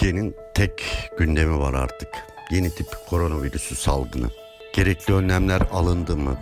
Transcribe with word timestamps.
Türkiye'nin 0.00 0.36
tek 0.54 0.84
gündemi 1.18 1.58
var 1.58 1.74
artık. 1.74 2.08
Yeni 2.50 2.74
tip 2.74 2.86
koronavirüsü 3.10 3.76
salgını. 3.76 4.26
Gerekli 4.72 5.14
önlemler 5.14 5.62
alındı 5.72 6.16
mı? 6.16 6.36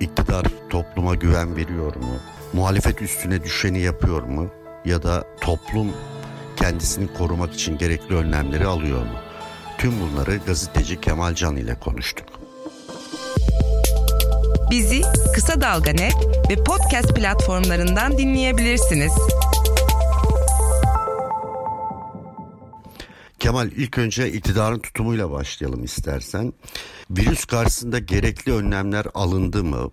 İktidar 0.00 0.46
topluma 0.70 1.14
güven 1.14 1.56
veriyor 1.56 1.96
mu? 1.96 2.20
Muhalefet 2.52 3.02
üstüne 3.02 3.42
düşeni 3.44 3.78
yapıyor 3.80 4.22
mu? 4.22 4.50
Ya 4.84 5.02
da 5.02 5.24
toplum 5.40 5.92
kendisini 6.56 7.14
korumak 7.14 7.54
için 7.54 7.78
gerekli 7.78 8.14
önlemleri 8.14 8.66
alıyor 8.66 9.00
mu? 9.00 9.18
Tüm 9.78 9.92
bunları 10.00 10.36
gazeteci 10.46 11.00
Kemal 11.00 11.34
Can 11.34 11.56
ile 11.56 11.74
konuştuk. 11.74 12.26
Bizi 14.70 15.02
Kısa 15.34 15.60
Dalga 15.60 15.92
Net 15.92 16.16
ve 16.50 16.64
podcast 16.64 17.16
platformlarından 17.16 18.18
dinleyebilirsiniz. 18.18 19.12
Kemal 23.46 23.70
ilk 23.76 23.98
önce 23.98 24.32
iktidarın 24.32 24.78
tutumuyla 24.78 25.30
başlayalım 25.30 25.84
istersen. 25.84 26.52
Virüs 27.10 27.44
karşısında 27.44 27.98
gerekli 27.98 28.52
önlemler 28.52 29.06
alındı 29.14 29.64
mı? 29.64 29.90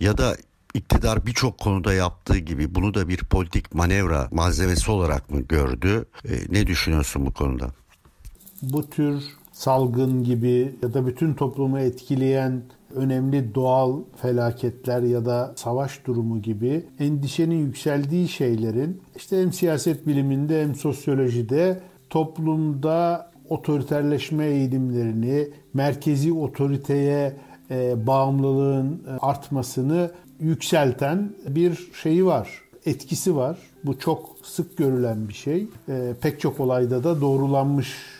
Ya 0.00 0.18
da 0.18 0.36
iktidar 0.74 1.26
birçok 1.26 1.58
konuda 1.58 1.92
yaptığı 1.92 2.38
gibi 2.38 2.74
bunu 2.74 2.94
da 2.94 3.08
bir 3.08 3.18
politik 3.18 3.74
manevra 3.74 4.28
malzemesi 4.32 4.90
olarak 4.90 5.30
mı 5.30 5.40
gördü? 5.40 6.04
E, 6.24 6.32
ne 6.48 6.66
düşünüyorsun 6.66 7.26
bu 7.26 7.32
konuda? 7.32 7.66
Bu 8.62 8.90
tür 8.90 9.22
salgın 9.52 10.24
gibi 10.24 10.76
ya 10.82 10.94
da 10.94 11.06
bütün 11.06 11.34
toplumu 11.34 11.78
etkileyen 11.78 12.62
önemli 12.94 13.54
doğal 13.54 14.00
felaketler 14.22 15.02
ya 15.02 15.24
da 15.24 15.54
savaş 15.56 16.06
durumu 16.06 16.42
gibi 16.42 16.86
endişenin 16.98 17.66
yükseldiği 17.66 18.28
şeylerin 18.28 19.02
işte 19.16 19.40
hem 19.40 19.52
siyaset 19.52 20.06
biliminde 20.06 20.62
hem 20.62 20.74
sosyolojide 20.74 21.80
toplumda 22.10 23.30
otoriterleşme 23.48 24.46
eğilimlerini, 24.46 25.48
merkezi 25.74 26.32
otoriteye 26.32 27.36
e, 27.70 28.06
bağımlılığın 28.06 29.02
e, 29.08 29.10
artmasını 29.20 30.10
yükselten 30.40 31.30
bir 31.48 31.88
şeyi 32.02 32.26
var, 32.26 32.48
etkisi 32.86 33.36
var. 33.36 33.58
Bu 33.84 33.98
çok 33.98 34.36
sık 34.42 34.76
görülen 34.76 35.28
bir 35.28 35.34
şey. 35.34 35.66
E, 35.88 36.14
pek 36.20 36.40
çok 36.40 36.60
olayda 36.60 37.04
da 37.04 37.20
doğrulanmış 37.20 38.15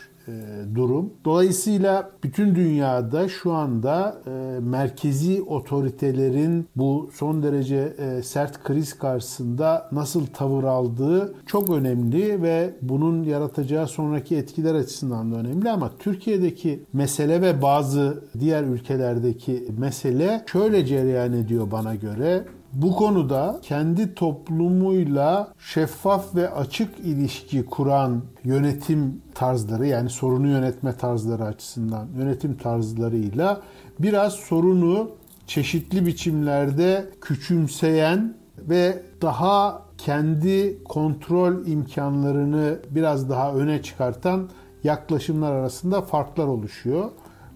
durum. 0.75 1.13
Dolayısıyla 1.25 2.11
bütün 2.23 2.55
dünyada 2.55 3.29
şu 3.29 3.53
anda 3.53 4.21
e, 4.27 4.59
merkezi 4.59 5.41
otoritelerin 5.41 6.67
bu 6.75 7.09
son 7.13 7.43
derece 7.43 7.93
e, 7.97 8.23
sert 8.23 8.63
kriz 8.63 8.93
karşısında 8.93 9.89
nasıl 9.91 10.25
tavır 10.25 10.63
aldığı 10.63 11.35
çok 11.45 11.69
önemli 11.69 12.41
ve 12.41 12.73
bunun 12.81 13.23
yaratacağı 13.23 13.87
sonraki 13.87 14.35
etkiler 14.35 14.75
açısından 14.75 15.31
da 15.31 15.35
önemli 15.35 15.71
ama 15.71 15.91
Türkiye'deki 15.99 16.83
mesele 16.93 17.41
ve 17.41 17.61
bazı 17.61 18.23
diğer 18.39 18.63
ülkelerdeki 18.63 19.67
mesele 19.77 20.43
şöyle 20.51 20.85
cereyan 20.85 21.33
ediyor 21.33 21.71
bana 21.71 21.95
göre 21.95 22.43
bu 22.77 22.95
konuda 22.95 23.59
kendi 23.61 24.15
toplumuyla 24.15 25.53
şeffaf 25.59 26.35
ve 26.35 26.49
açık 26.49 26.99
ilişki 26.99 27.65
kuran 27.65 28.23
yönetim 28.43 29.21
tarzları 29.35 29.87
yani 29.87 30.09
sorunu 30.09 30.47
yönetme 30.47 30.97
tarzları 30.97 31.43
açısından 31.43 32.07
yönetim 32.17 32.57
tarzlarıyla 32.57 33.61
biraz 33.99 34.33
sorunu 34.33 35.11
çeşitli 35.47 36.05
biçimlerde 36.05 37.09
küçümseyen 37.21 38.33
ve 38.57 39.03
daha 39.21 39.81
kendi 39.97 40.83
kontrol 40.83 41.65
imkanlarını 41.65 42.79
biraz 42.89 43.29
daha 43.29 43.53
öne 43.53 43.81
çıkartan 43.81 44.49
yaklaşımlar 44.83 45.51
arasında 45.51 46.01
farklar 46.01 46.47
oluşuyor. 46.47 47.09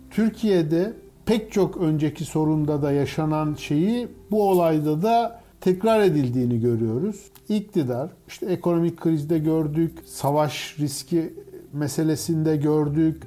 Türkiye'de 0.10 0.94
pek 1.26 1.52
çok 1.52 1.78
önceki 1.78 2.26
sorunda 2.26 2.82
da 2.82 2.92
yaşanan 2.92 3.54
şeyi 3.54 4.08
bu 4.32 4.50
olayda 4.50 5.02
da 5.02 5.42
tekrar 5.62 6.02
edildiğini 6.02 6.60
görüyoruz. 6.60 7.26
İktidar 7.50 8.10
işte 8.28 8.46
ekonomik 8.46 9.02
krizde 9.02 9.40
gördük, 9.40 10.00
savaş 10.06 10.76
riski 10.80 11.34
meselesinde 11.74 12.58
gördük, 12.58 13.24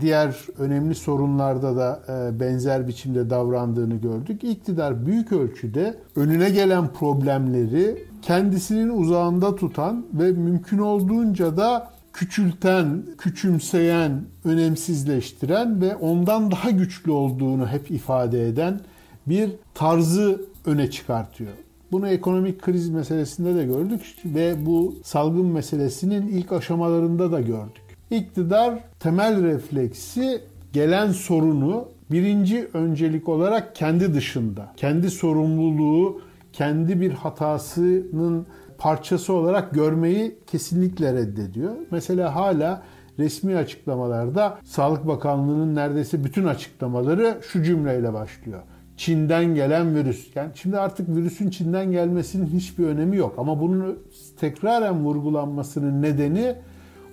diğer 0.00 0.46
önemli 0.58 0.94
sorunlarda 0.94 1.76
da 1.76 2.02
e, 2.08 2.40
benzer 2.40 2.88
biçimde 2.88 3.30
davrandığını 3.30 3.96
gördük. 3.96 4.44
İktidar 4.44 5.06
büyük 5.06 5.32
ölçüde 5.32 5.94
önüne 6.16 6.50
gelen 6.50 6.88
problemleri 6.88 8.04
kendisinin 8.22 8.88
uzağında 8.88 9.56
tutan 9.56 10.06
ve 10.12 10.32
mümkün 10.32 10.78
olduğunca 10.78 11.56
da 11.56 11.90
küçülten, 12.18 13.02
küçümseyen, 13.18 14.22
önemsizleştiren 14.44 15.80
ve 15.80 15.96
ondan 15.96 16.50
daha 16.50 16.70
güçlü 16.70 17.10
olduğunu 17.10 17.68
hep 17.68 17.90
ifade 17.90 18.48
eden 18.48 18.80
bir 19.26 19.50
tarzı 19.74 20.40
öne 20.64 20.90
çıkartıyor. 20.90 21.52
Bunu 21.92 22.08
ekonomik 22.08 22.62
kriz 22.62 22.88
meselesinde 22.88 23.54
de 23.54 23.64
gördük 23.64 24.00
ve 24.24 24.66
bu 24.66 24.96
salgın 25.04 25.46
meselesinin 25.46 26.28
ilk 26.28 26.52
aşamalarında 26.52 27.32
da 27.32 27.40
gördük. 27.40 27.82
İktidar 28.10 28.78
temel 29.00 29.42
refleksi 29.42 30.40
gelen 30.72 31.12
sorunu 31.12 31.88
birinci 32.10 32.68
öncelik 32.74 33.28
olarak 33.28 33.76
kendi 33.76 34.14
dışında, 34.14 34.72
kendi 34.76 35.10
sorumluluğu, 35.10 36.20
kendi 36.52 37.00
bir 37.00 37.12
hatasının 37.12 38.46
parçası 38.78 39.32
olarak 39.32 39.74
görmeyi 39.74 40.38
kesinlikle 40.46 41.14
reddediyor. 41.14 41.74
Mesela 41.90 42.34
hala 42.34 42.82
resmi 43.18 43.56
açıklamalarda 43.56 44.58
Sağlık 44.64 45.06
Bakanlığı'nın 45.06 45.74
neredeyse 45.74 46.24
bütün 46.24 46.44
açıklamaları 46.44 47.38
şu 47.42 47.62
cümleyle 47.62 48.12
başlıyor. 48.12 48.62
Çin'den 48.96 49.54
gelen 49.54 49.94
virüs. 49.94 50.36
Yani 50.36 50.50
şimdi 50.54 50.78
artık 50.78 51.08
virüsün 51.08 51.50
Çin'den 51.50 51.92
gelmesinin 51.92 52.46
hiçbir 52.46 52.84
önemi 52.86 53.16
yok. 53.16 53.34
Ama 53.38 53.60
bunun 53.60 53.98
tekraren 54.40 55.04
vurgulanmasının 55.04 56.02
nedeni 56.02 56.54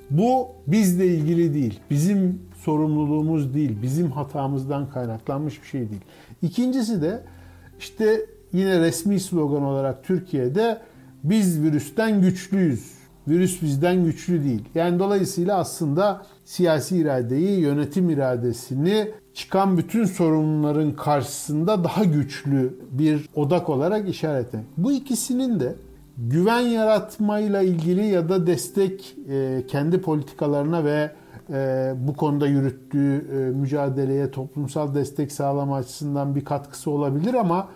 bu 0.10 0.48
bizle 0.68 1.08
ilgili 1.08 1.54
değil. 1.54 1.80
Bizim 1.90 2.42
sorumluluğumuz 2.58 3.54
değil. 3.54 3.82
Bizim 3.82 4.12
hatamızdan 4.12 4.90
kaynaklanmış 4.90 5.62
bir 5.62 5.68
şey 5.68 5.90
değil. 5.90 6.02
İkincisi 6.42 7.02
de 7.02 7.24
işte 7.80 8.26
yine 8.54 8.80
resmi 8.80 9.20
slogan 9.20 9.64
olarak 9.64 10.04
Türkiye'de 10.04 10.82
biz 11.30 11.62
virüsten 11.62 12.22
güçlüyüz. 12.22 12.96
Virüs 13.28 13.62
bizden 13.62 14.04
güçlü 14.04 14.44
değil. 14.44 14.64
Yani 14.76 15.00
dolayısıyla 15.00 15.58
aslında 15.58 16.22
siyasi 16.44 16.98
iradeyi, 16.98 17.60
yönetim 17.60 18.10
iradesini 18.10 19.12
çıkan 19.34 19.78
bütün 19.78 20.06
sorunların 20.06 20.96
karşısında 20.96 21.84
daha 21.84 22.04
güçlü 22.04 22.80
bir 22.92 23.30
odak 23.36 23.70
olarak 23.70 24.10
işaret 24.10 24.48
etmek. 24.48 24.64
Bu 24.78 24.92
ikisinin 24.92 25.60
de 25.60 25.76
güven 26.18 26.62
yaratmayla 26.62 27.62
ilgili 27.62 28.06
ya 28.06 28.30
da 28.30 28.48
destek 28.48 29.16
e, 29.30 29.64
kendi 29.68 30.02
politikalarına 30.02 30.84
ve 30.84 31.12
e, 31.50 31.94
bu 31.98 32.14
konuda 32.14 32.48
yürüttüğü 32.48 33.16
e, 33.18 33.36
mücadeleye 33.36 34.32
toplumsal 34.32 34.96
destek 34.96 35.32
sağlama 35.32 35.76
açısından 35.76 36.36
bir 36.36 36.46
katkısı 36.46 36.92
olabilir 36.92 37.34
ama 37.34 37.68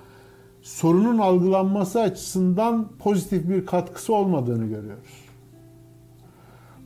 sorunun 0.62 1.18
algılanması 1.18 2.02
açısından 2.02 2.88
pozitif 3.00 3.50
bir 3.50 3.66
katkısı 3.66 4.14
olmadığını 4.14 4.66
görüyoruz. 4.66 5.26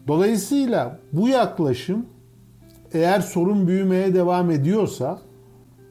Dolayısıyla 0.07 0.99
bu 1.13 1.29
yaklaşım 1.29 2.05
eğer 2.93 3.19
sorun 3.19 3.67
büyümeye 3.67 4.13
devam 4.13 4.51
ediyorsa 4.51 5.19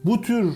bu 0.05 0.21
tür 0.21 0.53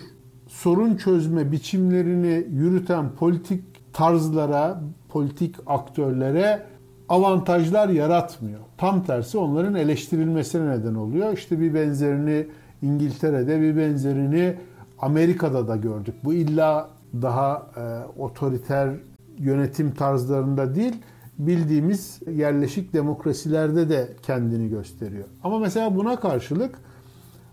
sorun 0.48 0.96
çözme 0.96 1.52
biçimlerini 1.52 2.46
yürüten 2.52 3.10
politik 3.20 3.64
tarzlara, 3.94 4.82
politik 5.10 5.56
aktörlere 5.68 6.64
avantajlar 7.10 7.90
yaratmıyor. 7.90 8.60
Tam 8.78 9.04
tersi 9.04 9.38
onların 9.38 9.76
eleştirilmesine 9.76 10.70
neden 10.70 10.96
oluyor. 10.96 11.34
İşte 11.34 11.60
bir 11.60 11.74
benzerini 11.74 12.48
İngiltere'de, 12.82 13.62
bir 13.62 13.78
benzerini 13.78 14.56
Amerika'da 15.00 15.68
da 15.68 15.76
gördük. 15.76 16.16
Bu 16.24 16.34
illa 16.34 16.90
daha 17.22 17.72
e, 17.78 18.20
otoriter 18.20 18.94
yönetim 19.38 19.92
tarzlarında 19.92 20.76
değil, 20.76 20.96
bildiğimiz 21.40 22.20
yerleşik 22.32 22.94
demokrasilerde 22.94 23.90
de 23.90 24.16
kendini 24.24 24.70
gösteriyor. 24.70 25.26
Ama 25.44 25.60
mesela 25.60 25.96
buna 25.96 26.20
karşılık 26.20 26.80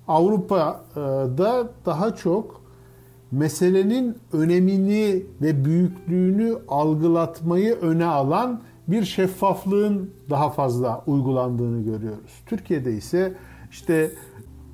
Avrupa'da 0.08 1.70
daha 1.86 2.14
çok 2.14 2.64
meselenin 3.30 4.18
önemini 4.32 5.26
ve 5.42 5.64
büyüklüğünü 5.64 6.58
algılatmayı 6.68 7.74
öne 7.74 8.04
alan 8.04 8.60
bir 8.88 9.04
şeffaflığın 9.04 10.10
daha 10.30 10.50
fazla 10.50 11.04
uygulandığını 11.06 11.84
görüyoruz. 11.84 12.42
Türkiye'de 12.46 12.92
ise 12.92 13.34
işte 13.70 14.10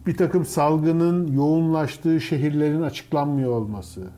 bir 0.07 0.17
takım 0.17 0.45
salgının 0.45 1.27
yoğunlaştığı 1.33 2.21
şehirlerin 2.21 2.83
açıklanmıyor 2.83 3.53
olması, 3.53 4.11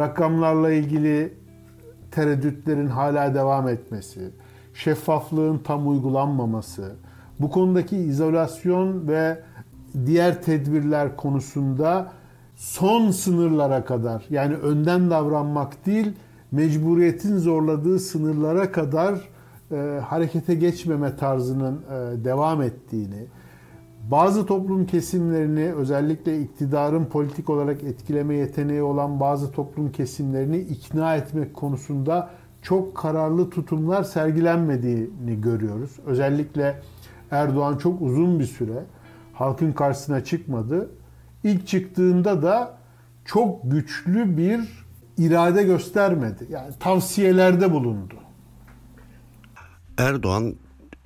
rakamlarla 0.00 0.72
ilgili 0.72 1.34
tereddütlerin 2.10 2.86
hala 2.86 3.34
devam 3.34 3.68
etmesi, 3.68 4.30
şeffaflığın 4.74 5.58
tam 5.58 5.88
uygulanmaması, 5.88 6.96
bu 7.40 7.50
konudaki 7.50 7.96
izolasyon 7.96 9.08
ve 9.08 9.42
diğer 10.06 10.42
tedbirler 10.42 11.16
konusunda 11.16 12.12
son 12.56 13.10
sınırlara 13.10 13.84
kadar 13.84 14.26
yani 14.30 14.54
önden 14.54 15.10
davranmak 15.10 15.86
değil 15.86 16.12
mecburiyetin 16.52 17.38
zorladığı 17.38 17.98
sınırlara 17.98 18.72
kadar 18.72 19.28
e, 19.72 20.00
harekete 20.04 20.54
geçmeme 20.54 21.16
tarzının 21.16 21.74
e, 21.74 22.24
devam 22.24 22.62
ettiğini, 22.62 23.26
bazı 24.10 24.46
toplum 24.46 24.86
kesimlerini 24.86 25.72
özellikle 25.74 26.40
iktidarın 26.40 27.04
politik 27.04 27.50
olarak 27.50 27.82
etkileme 27.82 28.34
yeteneği 28.34 28.82
olan 28.82 29.20
bazı 29.20 29.52
toplum 29.52 29.92
kesimlerini 29.92 30.58
ikna 30.58 31.16
etmek 31.16 31.54
konusunda 31.54 32.30
çok 32.62 32.96
kararlı 32.96 33.50
tutumlar 33.50 34.02
sergilenmediğini 34.02 35.40
görüyoruz. 35.40 35.90
Özellikle 36.06 36.80
Erdoğan 37.30 37.76
çok 37.78 38.02
uzun 38.02 38.38
bir 38.38 38.44
süre 38.44 38.84
halkın 39.32 39.72
karşısına 39.72 40.24
çıkmadı. 40.24 40.90
İlk 41.44 41.66
çıktığında 41.66 42.42
da 42.42 42.78
çok 43.24 43.70
güçlü 43.70 44.36
bir 44.36 44.84
irade 45.18 45.62
göstermedi. 45.62 46.46
Yani 46.50 46.72
tavsiyelerde 46.80 47.72
bulundu. 47.72 48.14
Erdoğan 49.98 50.54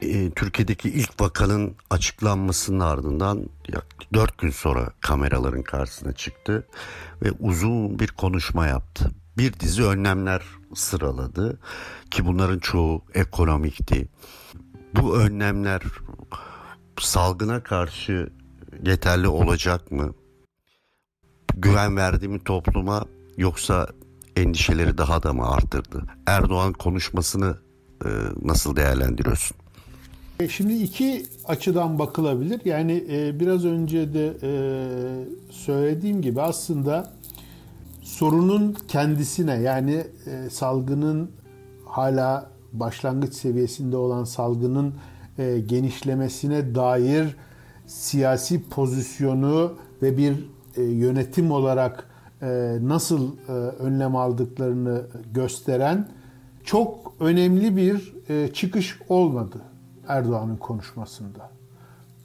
e, 0.05 0.31
Türkiye'deki 0.31 0.89
ilk 0.89 1.21
vakanın 1.21 1.77
açıklanmasının 1.91 2.81
ardından 2.81 3.49
yaklaşık 3.69 4.15
4 4.15 4.39
gün 4.39 4.51
sonra 4.51 4.93
kameraların 5.01 5.62
karşısına 5.62 6.12
çıktı 6.12 6.67
ve 7.23 7.33
uzun 7.41 7.99
bir 7.99 8.09
konuşma 8.09 8.67
yaptı. 8.67 9.11
Bir 9.39 9.61
dizi 9.61 9.85
önlemler 9.85 10.43
sıraladı 10.75 11.59
ki 12.11 12.27
bunların 12.27 12.59
çoğu 12.59 13.03
ekonomikti. 13.15 14.09
Bu 14.97 15.17
önlemler 15.17 15.83
salgına 17.01 17.62
karşı 17.62 18.33
yeterli 18.87 19.29
olacak 19.29 19.93
mı? 19.93 20.15
Güven 21.55 21.97
verdi 21.97 22.29
mi 22.29 22.45
topluma 22.45 23.05
yoksa 23.37 23.89
endişeleri 24.37 24.99
daha 24.99 25.23
da 25.23 25.33
mı 25.33 25.51
arttırdı? 25.51 26.05
Erdoğan 26.27 26.73
konuşmasını 26.73 27.59
e, 28.05 28.09
nasıl 28.43 28.77
değerlendiriyorsun? 28.77 29.63
E, 30.40 30.48
şimdi 30.48 30.75
iki 30.75 31.26
açıdan 31.44 31.98
bakılabilir. 31.98 32.60
Yani 32.64 33.04
e, 33.10 33.40
biraz 33.40 33.64
önce 33.64 34.14
de 34.14 34.34
e, 34.42 34.52
söylediğim 35.50 36.22
gibi 36.22 36.42
aslında 36.42 37.12
sorunun 38.02 38.76
kendisine 38.88 39.54
yani 39.54 40.04
salgının 40.50 41.31
hala 41.86 42.50
başlangıç 42.72 43.34
seviyesinde 43.34 43.96
olan 43.96 44.25
salgının 44.25 44.94
genişlemesine 45.66 46.75
dair 46.75 47.36
siyasi 47.86 48.69
pozisyonu 48.69 49.72
ve 50.02 50.19
bir 50.19 50.34
yönetim 50.76 51.50
olarak 51.50 52.08
nasıl 52.81 53.36
önlem 53.78 54.16
aldıklarını 54.16 55.02
gösteren 55.34 56.08
çok 56.64 57.14
önemli 57.20 57.76
bir 57.76 58.14
çıkış 58.52 58.98
olmadı 59.08 59.62
Erdoğan'ın 60.09 60.56
konuşmasında. 60.56 61.51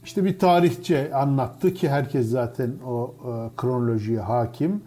İşte 0.04 0.26
bir 0.26 0.40
tarihçe 0.40 1.16
anlattı 1.16 1.74
ki 1.74 1.90
herkes 1.90 2.30
zaten 2.30 2.72
o 2.88 3.16
e, 3.20 3.56
kronolojiye 3.58 4.20
hakim 4.20 4.82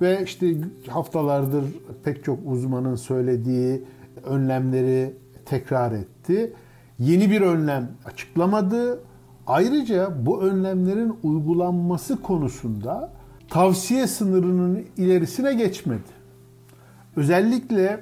ve 0.00 0.22
işte 0.24 0.54
haftalardır 0.88 1.64
pek 2.04 2.24
çok 2.24 2.38
uzmanın 2.46 2.94
söylediği 2.94 3.84
önlemleri 4.24 5.14
tekrar 5.44 5.92
etti. 5.92 6.52
Yeni 6.98 7.30
bir 7.30 7.40
önlem 7.40 7.88
açıklamadı. 8.04 9.00
Ayrıca 9.46 10.26
bu 10.26 10.42
önlemlerin 10.42 11.16
uygulanması 11.22 12.22
konusunda 12.22 13.12
tavsiye 13.48 14.06
sınırının 14.06 14.84
ilerisine 14.96 15.54
geçmedi. 15.54 16.18
Özellikle 17.16 18.00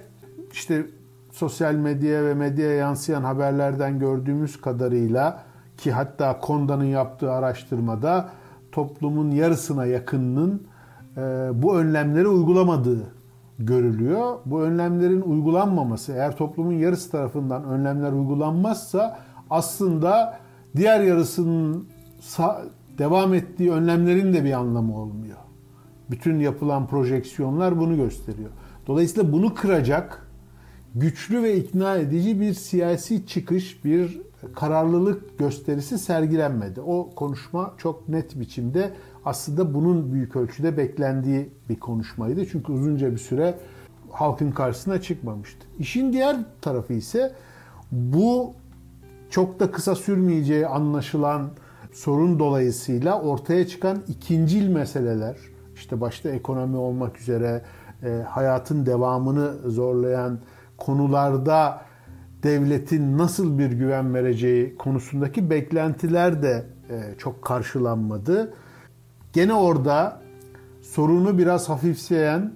işte 0.53 0.87
sosyal 1.37 1.75
medya 1.75 2.25
ve 2.25 2.35
medyaya 2.35 2.75
yansıyan 2.75 3.23
haberlerden 3.25 3.99
gördüğümüz 3.99 4.61
kadarıyla 4.61 5.43
ki 5.77 5.93
hatta 5.93 6.41
Konda'nın 6.41 6.85
yaptığı 6.85 7.33
araştırmada 7.33 8.29
toplumun 8.73 9.31
yarısına 9.31 9.87
yakınının 9.87 10.67
e, 11.17 11.21
bu 11.55 11.77
önlemleri 11.77 12.29
uygulamadığı 12.29 13.03
görülüyor. 13.59 14.39
Bu 14.47 14.63
önlemlerin 14.63 15.21
uygulanmaması 15.21 16.13
eğer 16.13 16.37
toplumun 16.37 16.73
yarısı 16.73 17.11
tarafından 17.11 17.65
önlemler 17.65 18.13
uygulanmazsa 18.13 19.19
aslında 19.51 20.39
diğer 20.77 21.01
yarısının 21.01 21.89
devam 22.99 23.35
ettiği 23.35 23.73
önlemlerin 23.73 24.35
de 24.35 24.45
bir 24.45 24.53
anlamı 24.53 24.97
olmuyor. 24.97 25.39
Bütün 26.11 26.39
yapılan 26.39 26.87
projeksiyonlar 26.87 27.79
bunu 27.79 27.97
gösteriyor. 27.97 28.51
Dolayısıyla 28.87 29.33
bunu 29.33 29.55
kıracak 29.55 30.26
güçlü 30.97 31.43
ve 31.43 31.57
ikna 31.57 31.97
edici 31.97 32.41
bir 32.41 32.55
siyasi 32.55 33.27
çıkış, 33.27 33.85
bir 33.85 34.21
kararlılık 34.55 35.39
gösterisi 35.39 35.99
sergilenmedi. 35.99 36.81
O 36.81 37.11
konuşma 37.17 37.75
çok 37.79 38.09
net 38.09 38.41
biçimde 38.41 38.91
aslında 39.25 39.75
bunun 39.75 40.13
büyük 40.13 40.37
ölçüde 40.37 40.77
beklendiği 40.77 41.51
bir 41.69 41.81
konuşmaydı. 41.81 42.47
Çünkü 42.47 42.73
uzunca 42.73 43.13
bir 43.13 43.19
süre 43.19 43.55
halkın 44.11 44.51
karşısına 44.51 45.01
çıkmamıştı. 45.01 45.67
İşin 45.79 46.13
diğer 46.13 46.37
tarafı 46.61 46.93
ise 46.93 47.33
bu 47.93 48.55
çok 49.31 49.61
da 49.61 49.71
kısa 49.71 49.95
sürmeyeceği 49.95 50.67
anlaşılan 50.67 51.51
sorun 51.93 52.39
dolayısıyla 52.39 53.21
ortaya 53.21 53.67
çıkan 53.67 54.03
ikincil 54.09 54.69
meseleler, 54.69 55.37
işte 55.75 56.01
başta 56.01 56.31
ekonomi 56.31 56.77
olmak 56.77 57.21
üzere 57.21 57.63
e, 58.03 58.23
hayatın 58.29 58.87
devamını 58.87 59.71
zorlayan 59.71 60.39
konularda 60.79 61.83
devletin 62.43 63.19
nasıl 63.19 63.59
bir 63.59 63.71
güven 63.71 64.15
vereceği 64.15 64.77
konusundaki 64.77 65.51
beklentiler 65.51 66.43
de 66.43 66.67
e, 66.91 67.19
çok 67.19 67.43
karşılanmadı. 67.43 68.55
Gene 69.33 69.55
orada 69.55 70.21
sorunu 70.83 71.39
biraz 71.39 71.69
hafifleyen, 71.69 72.53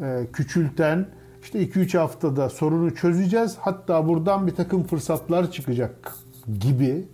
e, 0.00 0.26
küçülten, 0.32 1.06
işte 1.42 1.62
2-3 1.62 1.98
haftada 1.98 2.48
sorunu 2.48 2.94
çözeceğiz. 2.94 3.56
Hatta 3.60 4.08
buradan 4.08 4.46
bir 4.46 4.54
takım 4.54 4.82
fırsatlar 4.82 5.50
çıkacak 5.50 6.14
gibi 6.60 7.08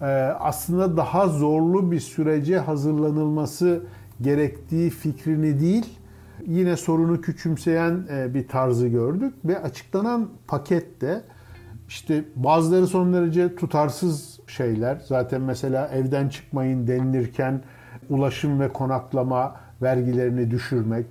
e, 0.00 0.04
aslında 0.40 0.96
daha 0.96 1.28
zorlu 1.28 1.90
bir 1.90 2.00
sürece 2.00 2.58
hazırlanılması 2.58 3.82
gerektiği 4.22 4.90
fikrini 4.90 5.60
değil, 5.60 5.98
yine 6.46 6.76
sorunu 6.76 7.20
küçümseyen 7.20 8.06
e, 8.10 8.34
bir 8.34 8.48
tarzı 8.48 8.88
gördük 8.88 9.34
ve 9.44 9.62
açıklanan 9.62 10.28
pakette 10.46 11.22
işte 11.88 12.24
bazıları 12.36 12.86
son 12.86 13.12
derece 13.12 13.56
tutarsız 13.56 14.40
şeyler. 14.46 15.02
Zaten 15.08 15.40
mesela 15.40 15.88
evden 15.88 16.28
çıkmayın 16.28 16.86
denilirken 16.86 17.62
ulaşım 18.08 18.60
ve 18.60 18.72
konaklama 18.72 19.56
vergilerini 19.82 20.50
düşürmek, 20.50 21.06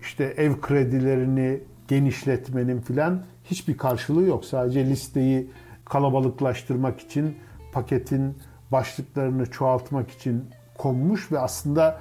işte 0.00 0.24
ev 0.24 0.60
kredilerini 0.60 1.60
genişletmenin 1.88 2.80
filan 2.80 3.22
hiçbir 3.44 3.76
karşılığı 3.76 4.22
yok. 4.22 4.44
Sadece 4.44 4.86
listeyi 4.86 5.50
kalabalıklaştırmak 5.84 7.00
için 7.00 7.36
paketin 7.72 8.36
başlıklarını 8.72 9.50
çoğaltmak 9.50 10.10
için 10.10 10.44
konmuş 10.78 11.32
ve 11.32 11.38
aslında 11.38 12.00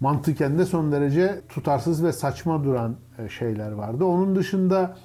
mantıken 0.00 0.58
de 0.58 0.66
son 0.66 0.92
derece 0.92 1.40
tutarsız 1.48 2.04
ve 2.04 2.12
saçma 2.12 2.64
duran 2.64 2.96
e, 3.18 3.28
şeyler 3.28 3.72
vardı. 3.72 4.04
Onun 4.04 4.36
dışında 4.36 4.96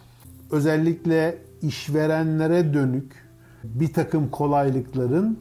özellikle 0.52 1.38
işverenlere 1.62 2.74
dönük 2.74 3.24
bir 3.64 3.94
takım 3.94 4.30
kolaylıkların 4.30 5.40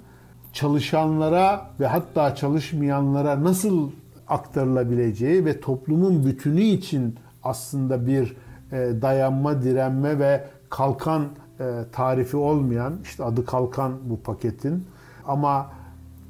çalışanlara 0.52 1.70
ve 1.80 1.86
hatta 1.86 2.34
çalışmayanlara 2.34 3.44
nasıl 3.44 3.90
aktarılabileceği 4.28 5.44
ve 5.44 5.60
toplumun 5.60 6.26
bütünü 6.26 6.60
için 6.60 7.18
aslında 7.42 8.06
bir 8.06 8.36
e, 8.72 9.02
dayanma, 9.02 9.62
direnme 9.62 10.18
ve 10.18 10.44
kalkan 10.70 11.22
e, 11.60 11.64
tarifi 11.92 12.36
olmayan, 12.36 12.94
işte 13.02 13.24
adı 13.24 13.44
kalkan 13.44 13.92
bu 14.04 14.20
paketin 14.20 14.84
ama 15.26 15.70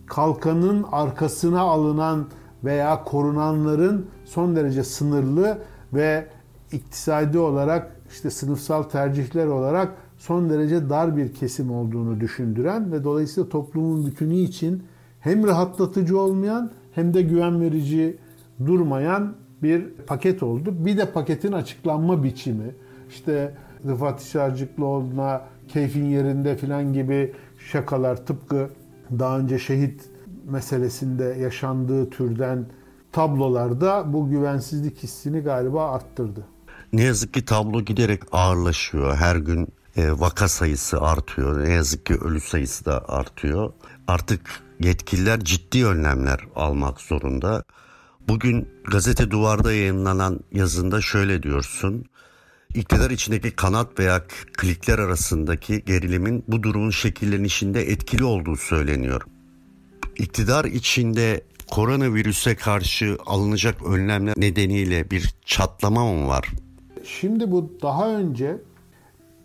kalkanın 0.07 0.87
arkasına 0.93 1.61
alınan 1.61 2.27
veya 2.65 3.05
korunanların 3.05 4.07
son 4.25 4.57
derece 4.57 4.85
sınırlı 4.85 5.59
ve 5.93 6.27
iktisadi 6.73 7.39
olarak 7.39 7.97
işte 8.11 8.31
sınıfsal 8.31 8.83
tercihler 8.83 9.47
olarak 9.47 9.93
son 10.19 10.51
derece 10.51 10.91
dar 10.91 11.17
bir 11.17 11.33
kesim 11.33 11.71
olduğunu 11.71 12.21
düşündüren 12.21 12.93
ve 12.93 13.05
dolayısıyla 13.05 13.49
toplumun 13.49 14.07
bütünü 14.07 14.35
için 14.35 14.83
hem 15.21 15.47
rahatlatıcı 15.47 16.21
olmayan 16.21 16.71
hem 16.95 17.15
de 17.15 17.23
güven 17.23 17.61
verici 17.61 18.17
durmayan 18.67 19.35
bir 19.63 19.89
paket 20.07 20.43
oldu. 20.43 20.75
Bir 20.79 20.99
de 20.99 21.13
paketin 21.13 21.53
açıklanma 21.53 22.25
biçimi 22.25 22.75
işte 23.09 23.55
Rıfat 23.87 24.23
İşarcıklıoğlu'na 24.23 25.43
keyfin 25.69 26.05
yerinde 26.05 26.57
filan 26.57 26.93
gibi 26.93 27.33
şakalar 27.59 28.27
tıpkı 28.27 28.69
daha 29.19 29.39
önce 29.39 29.59
şehit 29.59 30.12
meselesinde 30.45 31.25
yaşandığı 31.25 32.11
türden 32.11 32.67
tablolarda 33.13 34.13
bu 34.13 34.31
güvensizlik 34.31 35.03
hissini 35.03 35.41
galiba 35.41 35.91
arttırdı. 35.91 36.47
Ne 36.93 37.03
yazık 37.03 37.35
ki 37.35 37.45
tablo 37.45 37.83
giderek 37.83 38.23
ağırlaşıyor. 38.33 39.17
Her 39.17 39.37
gün 39.37 39.69
e, 39.97 40.11
vaka 40.11 40.49
sayısı 40.49 41.01
artıyor. 41.01 41.65
Ne 41.65 41.73
yazık 41.73 42.07
ki 42.07 42.15
ölü 42.15 42.41
sayısı 42.41 42.85
da 42.85 43.09
artıyor. 43.09 43.73
Artık 44.09 44.41
yetkililer 44.81 45.41
ciddi 45.41 45.87
önlemler 45.87 46.41
almak 46.57 47.01
zorunda. 47.01 47.65
Bugün 48.29 48.69
gazete 48.91 49.31
duvarda 49.31 49.73
yayınlanan 49.73 50.41
yazında 50.53 51.01
şöyle 51.01 51.43
diyorsun. 51.43 52.05
İktidar 52.75 53.11
içindeki 53.11 53.51
kanat 53.51 53.99
veya 53.99 54.27
klikler 54.53 54.99
arasındaki 54.99 55.85
gerilimin 55.85 56.45
bu 56.49 56.63
durumun 56.63 56.91
şekillenişinde 56.91 57.83
etkili 57.83 58.25
olduğu 58.25 58.57
söyleniyor. 58.57 59.23
İktidar 60.17 60.65
içinde 60.65 61.41
koronavirüse 61.71 62.55
karşı 62.55 63.17
alınacak 63.27 63.87
önlemler 63.87 64.35
nedeniyle 64.37 65.11
bir 65.11 65.35
çatlama 65.45 66.13
mı 66.13 66.29
var? 66.29 66.53
Şimdi 67.05 67.51
bu 67.51 67.73
daha 67.83 68.17
önce 68.17 68.57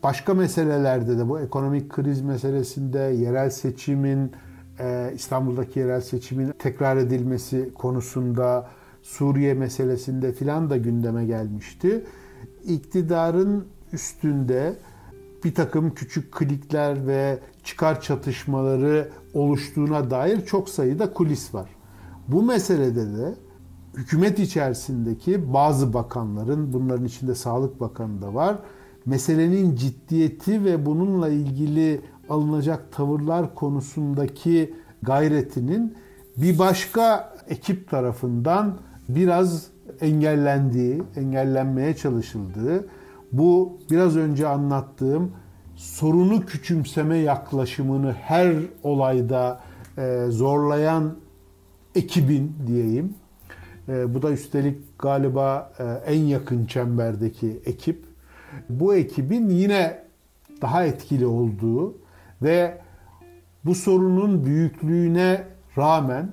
başka 0.04 0.34
meselelerde 0.34 1.18
de 1.18 1.30
bu 1.30 1.40
ekonomik 1.40 1.90
kriz 1.90 2.22
meselesinde 2.22 3.00
yerel 3.00 3.50
seçimin 3.50 4.32
e, 4.80 5.12
İstanbul'daki 5.16 5.80
yerel 5.80 6.02
seçimin 6.02 6.52
tekrar 6.60 6.98
edilmesi 6.98 7.74
konusunda 7.74 8.70
Suriye 9.04 9.54
meselesinde 9.54 10.34
filan 10.34 10.70
da 10.70 10.78
gündeme 10.78 11.26
gelmişti. 11.26 12.06
İktidarın 12.66 13.68
üstünde 13.94 14.76
bir 15.44 15.56
takım 15.56 15.94
küçük 15.94 16.32
klikler 16.32 17.08
ve 17.08 17.40
çıkar 17.64 18.02
çatışmaları 18.02 19.10
oluştuğuna 19.34 20.10
dair 20.10 20.46
çok 20.46 20.70
sayıda 20.70 21.14
kulis 21.14 21.54
var. 21.54 21.70
Bu 22.28 22.44
meselede 22.44 23.18
de 23.18 23.36
hükümet 23.94 24.40
içerisindeki 24.40 25.54
bazı 25.54 25.94
bakanların, 25.94 26.74
bunların 26.74 27.06
içinde 27.06 27.36
Sağlık 27.36 27.80
Bakanı 27.80 28.22
da 28.22 28.34
var, 28.34 28.60
meselenin 29.06 29.76
ciddiyeti 29.76 30.64
ve 30.64 30.86
bununla 30.86 31.30
ilgili 31.30 32.02
alınacak 32.30 32.92
tavırlar 32.92 33.56
konusundaki 33.56 34.74
gayretinin 35.02 35.96
bir 36.38 36.60
başka 36.60 37.34
ekip 37.48 37.90
tarafından 37.90 38.78
biraz 39.10 39.68
engellendiği, 40.02 41.04
engellenmeye 41.16 41.96
çalışıldığı, 41.96 42.88
bu 43.32 43.80
biraz 43.92 44.18
önce 44.18 44.48
anlattığım 44.48 45.32
sorunu 45.78 46.46
küçümseme 46.46 47.18
yaklaşımını 47.18 48.14
her 48.14 48.56
olayda 48.84 49.60
e, 49.98 50.26
zorlayan 50.30 51.18
ekibin 51.96 52.56
diyeyim. 52.68 53.14
E, 53.90 54.14
bu 54.14 54.22
da 54.22 54.32
üstelik 54.32 55.00
galiba 55.00 55.74
e, 55.80 55.84
en 56.14 56.20
yakın 56.20 56.66
çemberdeki 56.66 57.62
ekip. 57.66 58.06
Bu 58.70 58.96
ekibin 58.96 59.50
yine 59.50 60.04
daha 60.62 60.84
etkili 60.84 61.26
olduğu 61.26 61.98
ve 62.42 62.78
bu 63.66 63.76
sorunun 63.76 64.46
büyüklüğüne 64.46 65.44
rağmen 65.78 66.30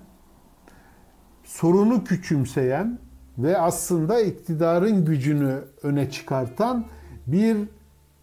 sorunu 1.45 2.05
küçümseyen 2.05 2.99
ve 3.39 3.59
aslında 3.59 4.21
iktidarın 4.21 5.05
gücünü 5.05 5.59
öne 5.83 6.11
çıkartan 6.11 6.85
bir 7.27 7.57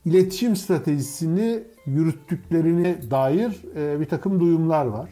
iletişim 0.05 0.55
stratejisini 0.55 1.63
yürüttüklerine 1.86 3.12
dair 3.12 3.62
e, 3.75 4.00
bir 4.00 4.05
takım 4.05 4.39
duyumlar 4.39 4.86
var. 4.86 5.10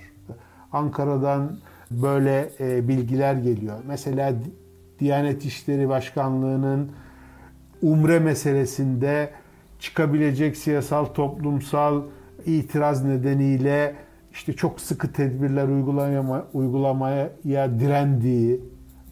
Ankara'dan 0.72 1.58
böyle 1.92 2.50
e, 2.60 2.88
bilgiler 2.88 3.34
geliyor. 3.34 3.80
Mesela 3.88 4.34
Diyanet 5.00 5.46
İşleri 5.46 5.90
Başkanlığı'nın 5.90 6.92
umre 7.82 8.20
meselesinde 8.20 9.30
çıkabilecek 9.80 10.58
siyasal 10.58 11.06
toplumsal 11.06 12.02
itiraz 12.46 13.06
nedeniyle 13.06 13.96
işte 14.32 14.54
çok 14.54 14.82
sıkı 14.82 15.14
tedbirler 15.14 15.68
uygulama, 15.68 16.46
uygulamaya 16.54 17.32
direndiği, 17.80 18.62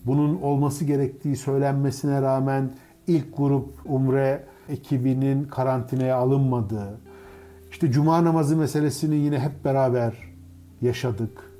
bunun 0.05 0.41
olması 0.41 0.85
gerektiği 0.85 1.35
söylenmesine 1.35 2.21
rağmen 2.21 2.71
ilk 3.07 3.37
grup 3.37 3.69
umre 3.85 4.43
ekibinin 4.69 5.43
karantinaya 5.43 6.17
alınmadığı, 6.17 6.99
işte 7.71 7.91
cuma 7.91 8.23
namazı 8.23 8.57
meselesini 8.57 9.15
yine 9.15 9.39
hep 9.39 9.65
beraber 9.65 10.13
yaşadık. 10.81 11.51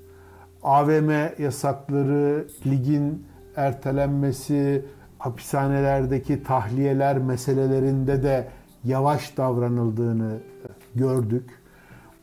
AVM 0.63 1.41
yasakları, 1.43 2.47
ligin 2.65 3.25
ertelenmesi, 3.55 4.85
hapishanelerdeki 5.17 6.43
tahliyeler 6.43 7.17
meselelerinde 7.17 8.23
de 8.23 8.47
yavaş 8.83 9.37
davranıldığını 9.37 10.37
gördük. 10.95 11.49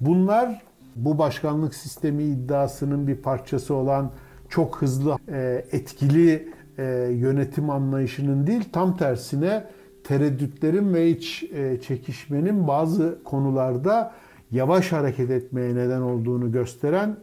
Bunlar 0.00 0.62
bu 0.96 1.18
başkanlık 1.18 1.74
sistemi 1.74 2.22
iddiasının 2.22 3.06
bir 3.06 3.16
parçası 3.16 3.74
olan 3.74 4.10
çok 4.48 4.82
hızlı, 4.82 5.18
e, 5.28 5.64
etkili 5.72 6.48
e, 6.78 6.84
yönetim 7.10 7.70
anlayışının 7.70 8.46
değil, 8.46 8.64
tam 8.72 8.96
tersine 8.96 9.64
tereddütlerin 10.04 10.94
ve 10.94 11.08
iç 11.08 11.42
e, 11.42 11.80
çekişmenin 11.80 12.68
bazı 12.68 13.18
konularda 13.25 14.12
yavaş 14.50 14.92
hareket 14.92 15.30
etmeye 15.30 15.75
neden 15.75 16.00
olduğunu 16.00 16.52
gösteren 16.52 17.16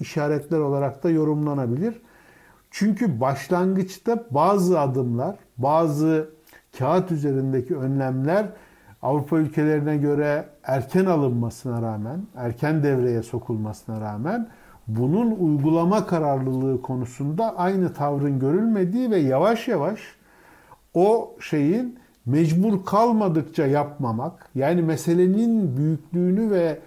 işaretler 0.00 0.58
olarak 0.58 1.04
da 1.04 1.10
yorumlanabilir. 1.10 2.02
Çünkü 2.70 3.20
başlangıçta 3.20 4.24
bazı 4.30 4.80
adımlar, 4.80 5.36
bazı 5.58 6.30
kağıt 6.78 7.12
üzerindeki 7.12 7.76
önlemler 7.76 8.46
Avrupa 9.02 9.38
ülkelerine 9.38 9.96
göre 9.96 10.48
erken 10.64 11.04
alınmasına 11.04 11.82
rağmen, 11.82 12.26
erken 12.36 12.82
devreye 12.82 13.22
sokulmasına 13.22 14.00
rağmen 14.00 14.48
bunun 14.88 15.30
uygulama 15.30 16.06
kararlılığı 16.06 16.82
konusunda 16.82 17.56
aynı 17.56 17.92
tavrın 17.92 18.38
görülmediği 18.38 19.10
ve 19.10 19.18
yavaş 19.18 19.68
yavaş 19.68 20.00
o 20.94 21.36
şeyin 21.40 21.97
mecbur 22.28 22.84
kalmadıkça 22.84 23.66
yapmamak, 23.66 24.50
yani 24.54 24.82
meselenin 24.82 25.76
büyüklüğünü 25.76 26.50
ve 26.50 26.78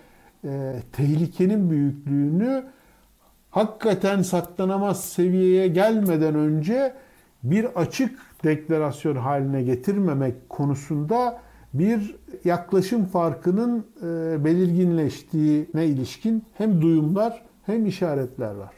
e, 0.44 0.74
tehlikenin 0.94 1.70
büyüklüğünü 1.70 2.64
hakikaten 3.50 4.22
saklanamaz 4.22 5.04
seviyeye 5.04 5.68
gelmeden 5.68 6.36
önce 6.36 6.94
bir 7.44 7.66
açık 7.66 8.20
deklarasyon 8.44 9.16
haline 9.16 9.64
getirmemek 9.64 10.50
konusunda 10.50 11.40
bir 11.74 12.16
yaklaşım 12.46 13.06
farkının 13.06 13.86
e, 14.02 14.46
belirginleştiğine 14.46 15.86
ilişkin 15.86 16.46
hem 16.58 16.82
duyumlar 16.82 17.42
hem 17.66 17.86
işaretler 17.86 18.56
var. 18.56 18.72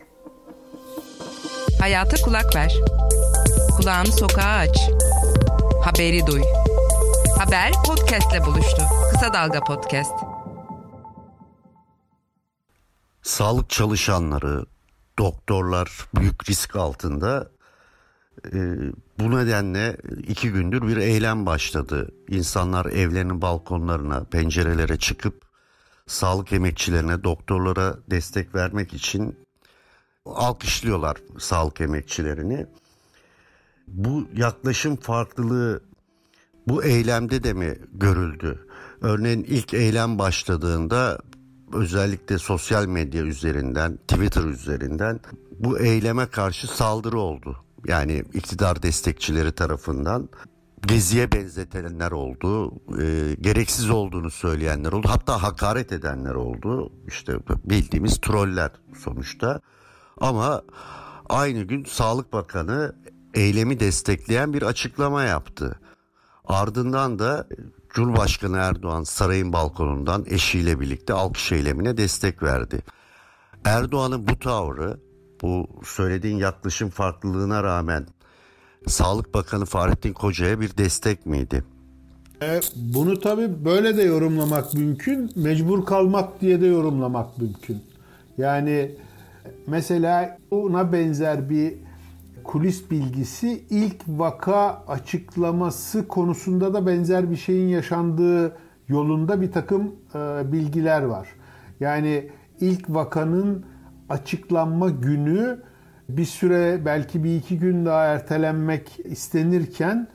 Hayata 1.82 2.26
kulak 2.26 2.56
ver. 2.56 2.80
Kulağını 3.78 4.08
sokağa 4.08 4.58
aç. 4.60 4.90
Haberi 5.84 6.28
duy. 6.28 6.42
Haber 7.38 7.72
podcastle 7.86 8.46
buluştu. 8.46 8.82
Kısa 9.12 9.34
Dalga 9.34 9.60
Podcast. 9.60 10.14
Sağlık 13.22 13.70
çalışanları, 13.70 14.66
doktorlar 15.20 16.08
büyük 16.16 16.50
risk 16.50 16.76
altında 16.76 17.52
ee, 18.54 18.76
bu 19.20 19.36
nedenle 19.36 19.98
iki 20.28 20.52
gündür 20.52 20.88
bir 20.88 20.98
eylem 20.98 21.46
başladı. 21.46 22.12
İnsanlar 22.30 22.86
evlerinin 22.86 23.42
balkonlarına, 23.42 24.24
pencerelere 24.24 24.98
çıkıp 24.98 25.42
sağlık 26.08 26.54
emekçilerine, 26.54 27.24
doktorlara 27.24 27.98
destek 28.10 28.56
vermek 28.56 28.94
için 28.94 29.40
alkışlıyorlar 30.26 31.18
sağlık 31.40 31.82
emekçilerini. 31.82 32.68
Bu 33.88 34.28
yaklaşım 34.36 34.96
farklılığı 34.96 35.84
bu 36.68 36.84
eylemde 36.84 37.44
de 37.44 37.54
mi 37.54 37.78
görüldü? 37.94 38.68
Örneğin 39.02 39.44
ilk 39.44 39.74
eylem 39.74 40.20
başladığında 40.20 41.20
özellikle 41.74 42.38
sosyal 42.38 42.86
medya 42.86 43.24
üzerinden, 43.24 43.98
Twitter 44.08 44.44
üzerinden 44.44 45.20
bu 45.60 45.80
eyleme 45.80 46.26
karşı 46.26 46.68
saldırı 46.68 47.20
oldu 47.20 47.64
yani 47.88 48.24
iktidar 48.34 48.84
destekçileri 48.84 49.52
tarafından 49.52 50.30
geziye 50.88 51.32
benzetenler 51.32 52.12
oldu, 52.12 52.72
e, 53.02 53.36
gereksiz 53.42 53.90
olduğunu 53.90 54.32
söyleyenler 54.32 54.92
oldu, 54.92 55.08
hatta 55.10 55.44
hakaret 55.44 55.92
edenler 55.92 56.36
oldu. 56.36 56.94
İşte 57.08 57.34
bildiğimiz 57.66 58.22
troller 58.22 58.72
sonuçta. 59.04 59.62
Ama 60.22 60.62
aynı 61.30 61.64
gün 61.64 61.84
Sağlık 61.84 62.34
Bakanı 62.34 62.96
eylemi 63.34 63.80
destekleyen 63.80 64.54
bir 64.54 64.62
açıklama 64.62 65.24
yaptı. 65.24 65.80
Ardından 66.46 67.20
da 67.20 67.48
Cumhurbaşkanı 67.90 68.58
Erdoğan 68.58 69.04
sarayın 69.04 69.54
balkonundan 69.54 70.26
eşiyle 70.28 70.80
birlikte 70.80 71.14
alkış 71.14 71.52
eylemine 71.52 71.98
destek 71.98 72.44
verdi. 72.44 72.82
Erdoğan'ın 73.66 74.28
bu 74.28 74.40
tavrı 74.40 74.98
bu 75.42 75.68
söylediğin 75.86 76.38
yaklaşım 76.38 76.90
farklılığına 76.90 77.64
rağmen 77.64 78.06
Sağlık 78.88 79.34
Bakanı 79.34 79.66
Fahrettin 79.66 80.14
Koca'ya 80.14 80.60
bir 80.60 80.78
destek 80.78 81.26
miydi? 81.26 81.64
E, 82.42 82.60
bunu 82.76 83.20
tabii 83.20 83.66
böyle 83.66 83.98
de 83.98 84.04
yorumlamak 84.04 84.74
mümkün, 84.74 85.32
mecbur 85.36 85.86
kalmak 85.86 86.42
diye 86.42 86.62
de 86.62 86.66
yorumlamak 86.66 87.38
mümkün. 87.38 87.84
Yani 88.38 88.92
mesela 89.68 90.38
buna 90.52 90.94
benzer 90.94 91.50
bir 91.50 91.74
kulis 92.44 92.92
bilgisi 92.92 93.64
ilk 93.70 94.02
vaka 94.08 94.84
açıklaması 94.88 96.08
konusunda 96.08 96.74
da 96.74 96.88
benzer 96.88 97.32
bir 97.32 97.36
şeyin 97.36 97.68
yaşandığı 97.68 98.58
yolunda 98.88 99.42
bir 99.42 99.52
takım 99.52 99.96
e, 100.16 100.52
bilgiler 100.52 101.02
var. 101.02 101.28
Yani 101.80 102.30
ilk 102.60 102.90
vakanın 102.90 103.66
açıklanma 104.10 104.90
günü 104.90 105.62
bir 106.10 106.26
süre 106.26 106.86
belki 106.86 107.24
bir 107.24 107.36
iki 107.36 107.60
gün 107.60 107.86
daha 107.86 108.04
ertelenmek 108.06 109.00
istenirken 109.04 110.08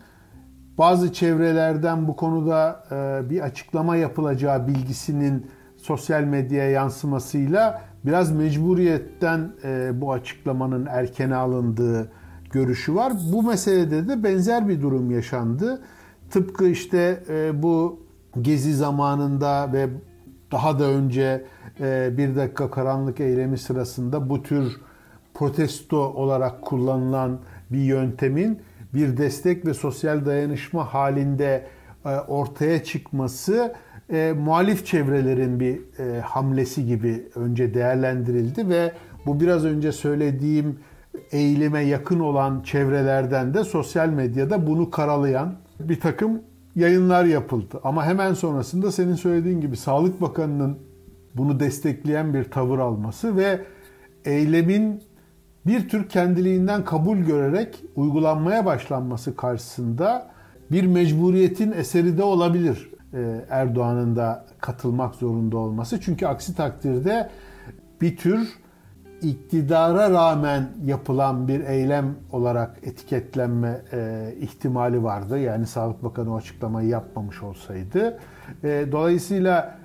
bazı 0.78 1.12
çevrelerden 1.12 2.08
bu 2.08 2.16
konuda 2.16 2.84
e, 2.90 3.30
bir 3.30 3.40
açıklama 3.40 3.96
yapılacağı 3.96 4.66
bilgisinin 4.66 5.46
sosyal 5.76 6.22
medyaya 6.22 6.70
yansımasıyla 6.70 7.87
biraz 8.04 8.32
mecburiyetten 8.32 9.52
e, 9.64 10.00
bu 10.00 10.12
açıklamanın 10.12 10.86
erkene 10.86 11.36
alındığı 11.36 12.12
görüşü 12.50 12.94
var. 12.94 13.12
Bu 13.32 13.42
meselede 13.42 14.08
de 14.08 14.22
benzer 14.22 14.68
bir 14.68 14.82
durum 14.82 15.10
yaşandı. 15.10 15.82
Tıpkı 16.30 16.68
işte 16.68 17.22
e, 17.28 17.62
bu 17.62 18.00
gezi 18.40 18.74
zamanında 18.74 19.72
ve 19.72 19.88
daha 20.52 20.78
da 20.78 20.84
önce 20.84 21.44
bir 22.18 22.36
dakika 22.36 22.70
karanlık 22.70 23.20
eylemi 23.20 23.58
sırasında 23.58 24.30
bu 24.30 24.42
tür 24.42 24.80
protesto 25.34 25.98
olarak 25.98 26.62
kullanılan 26.62 27.38
bir 27.70 27.78
yöntemin 27.78 28.60
bir 28.94 29.16
destek 29.16 29.66
ve 29.66 29.74
sosyal 29.74 30.24
dayanışma 30.24 30.94
halinde 30.94 31.66
e, 32.04 32.08
ortaya 32.08 32.84
çıkması 32.84 33.74
e, 34.12 34.34
muhalif 34.38 34.86
çevrelerin 34.86 35.60
bir 35.60 35.80
e, 35.98 36.20
hamlesi 36.20 36.86
gibi 36.86 37.28
önce 37.34 37.74
değerlendirildi 37.74 38.68
ve 38.68 38.92
bu 39.26 39.40
biraz 39.40 39.64
önce 39.64 39.92
söylediğim 39.92 40.78
eğilime 41.32 41.80
yakın 41.80 42.20
olan 42.20 42.62
çevrelerden 42.62 43.54
de 43.54 43.64
sosyal 43.64 44.08
medyada 44.08 44.66
bunu 44.66 44.90
karalayan 44.90 45.54
bir 45.80 46.00
takım 46.00 46.42
yayınlar 46.76 47.24
yapıldı. 47.24 47.80
Ama 47.84 48.06
hemen 48.06 48.34
sonrasında 48.34 48.92
senin 48.92 49.14
söylediğin 49.14 49.60
gibi 49.60 49.76
Sağlık 49.76 50.20
Bakanı'nın 50.20 50.78
bunu 51.34 51.60
destekleyen 51.60 52.34
bir 52.34 52.44
tavır 52.44 52.78
alması 52.78 53.36
ve 53.36 53.60
eylemin 54.24 55.02
bir 55.66 55.88
tür 55.88 56.08
kendiliğinden 56.08 56.84
kabul 56.84 57.16
görerek 57.16 57.84
uygulanmaya 57.96 58.66
başlanması 58.66 59.36
karşısında 59.36 60.30
bir 60.70 60.86
mecburiyetin 60.86 61.72
eseri 61.72 62.18
de 62.18 62.22
olabilir 62.22 62.87
Erdoğan'ın 63.50 64.16
da 64.16 64.44
katılmak 64.60 65.14
zorunda 65.14 65.56
olması. 65.56 66.00
Çünkü 66.00 66.26
aksi 66.26 66.56
takdirde 66.56 67.30
bir 68.00 68.16
tür 68.16 68.48
iktidara 69.22 70.10
rağmen 70.10 70.68
yapılan 70.84 71.48
bir 71.48 71.60
eylem 71.60 72.14
olarak 72.32 72.76
etiketlenme 72.82 73.80
e, 73.92 74.32
ihtimali 74.40 75.02
vardı. 75.02 75.38
Yani 75.38 75.66
Sağlık 75.66 76.04
Bakanı 76.04 76.32
o 76.32 76.36
açıklamayı 76.36 76.88
yapmamış 76.88 77.42
olsaydı. 77.42 78.18
E, 78.64 78.86
dolayısıyla 78.92 79.78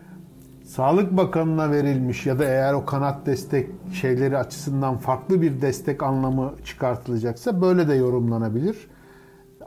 Sağlık 0.63 1.17
Bakanı'na 1.17 1.71
verilmiş 1.71 2.25
ya 2.25 2.39
da 2.39 2.43
eğer 2.43 2.73
o 2.73 2.85
kanat 2.85 3.25
destek 3.25 3.69
şeyleri 3.93 4.37
açısından 4.37 4.97
farklı 4.97 5.41
bir 5.41 5.61
destek 5.61 6.03
anlamı 6.03 6.53
çıkartılacaksa 6.65 7.61
böyle 7.61 7.87
de 7.87 7.93
yorumlanabilir. 7.93 8.87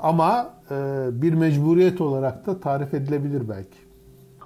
Ama 0.01 0.55
e, 0.71 0.75
bir 1.23 1.33
mecburiyet 1.33 2.01
olarak 2.01 2.47
da 2.47 2.61
tarif 2.61 2.95
edilebilir 2.95 3.49
belki. 3.49 3.79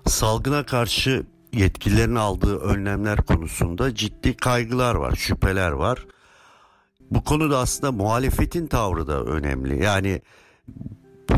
Salgına 0.06 0.66
karşı 0.66 1.22
yetkililerin 1.52 2.14
aldığı 2.14 2.58
önlemler 2.58 3.16
konusunda 3.22 3.94
ciddi 3.94 4.36
kaygılar 4.36 4.94
var, 4.94 5.14
şüpheler 5.14 5.70
var. 5.70 6.06
Bu 7.10 7.24
konuda 7.24 7.58
aslında 7.58 7.92
muhalefetin 7.92 8.66
tavrı 8.66 9.06
da 9.06 9.24
önemli. 9.24 9.84
Yani 9.84 10.22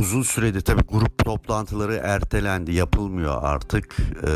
uzun 0.00 0.22
süredir 0.22 0.60
tabii 0.60 0.82
grup 0.82 1.24
toplantıları 1.24 1.94
ertelendi, 1.94 2.74
yapılmıyor 2.74 3.38
artık. 3.42 3.96
Ee, 4.26 4.28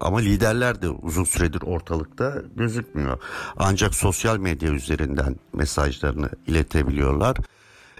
ama 0.00 0.18
liderler 0.18 0.82
de 0.82 0.88
uzun 0.88 1.24
süredir 1.24 1.62
ortalıkta 1.62 2.34
gözükmüyor. 2.56 3.18
Ancak 3.56 3.94
sosyal 3.94 4.38
medya 4.38 4.70
üzerinden 4.70 5.36
mesajlarını 5.52 6.30
iletebiliyorlar. 6.46 7.36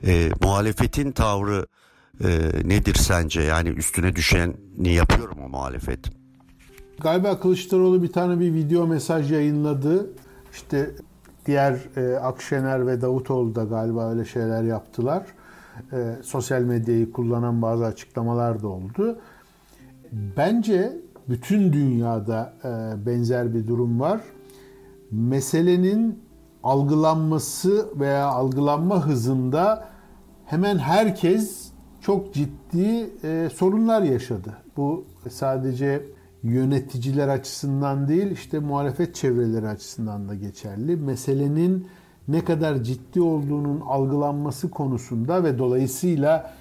Ee, 0.07 0.31
muhalefetin 0.43 1.13
tavrı 1.13 1.67
e, 2.25 2.29
nedir 2.65 2.95
sence? 2.95 3.43
Yani 3.43 3.69
üstüne 3.69 4.17
düşeni 4.17 4.93
yapıyor 4.93 5.29
mu 5.29 5.49
muhalefet? 5.49 6.01
Galiba 7.01 7.41
Kılıçdaroğlu 7.41 8.03
bir 8.03 8.13
tane 8.13 8.41
bir 8.41 8.55
video 8.55 8.87
mesaj 8.87 9.33
yayınladı. 9.33 10.11
İşte 10.53 10.91
diğer 11.47 11.79
e, 11.97 12.17
Akşener 12.17 12.87
ve 12.87 13.01
Davutoğlu 13.01 13.55
da 13.55 13.65
galiba 13.65 14.11
öyle 14.11 14.25
şeyler 14.25 14.63
yaptılar 14.63 15.27
e, 15.93 16.17
sosyal 16.23 16.63
medyayı 16.63 17.13
kullanan 17.13 17.63
bazı 17.63 17.85
açıklamalar 17.85 18.63
da 18.63 18.69
oldu. 18.69 19.19
Bence 20.13 20.99
bütün 21.29 21.73
dünyada 21.73 22.53
e, 22.65 23.07
benzer 23.07 23.55
bir 23.55 23.69
durum 23.69 24.01
var. 24.01 24.21
Meselenin 25.11 26.23
algılanması 26.63 27.89
veya 28.01 28.27
algılanma 28.27 29.07
hızında 29.07 29.92
hemen 30.47 30.79
herkes 30.79 31.73
çok 32.01 32.35
ciddi 32.35 33.11
e, 33.25 33.49
sorunlar 33.55 34.03
yaşadı. 34.03 34.57
Bu 34.77 35.05
sadece 35.31 36.03
yöneticiler 36.43 37.29
açısından 37.29 38.09
değil, 38.09 38.31
işte 38.31 38.59
muhalefet 38.59 39.15
çevreleri 39.15 39.69
açısından 39.69 40.29
da 40.29 40.35
geçerli. 40.35 40.97
Meselenin 40.97 41.87
ne 42.29 42.45
kadar 42.45 42.83
ciddi 42.83 43.21
olduğunun 43.21 43.81
algılanması 43.81 44.71
konusunda 44.71 45.45
ve 45.45 45.59
dolayısıyla 45.59 46.53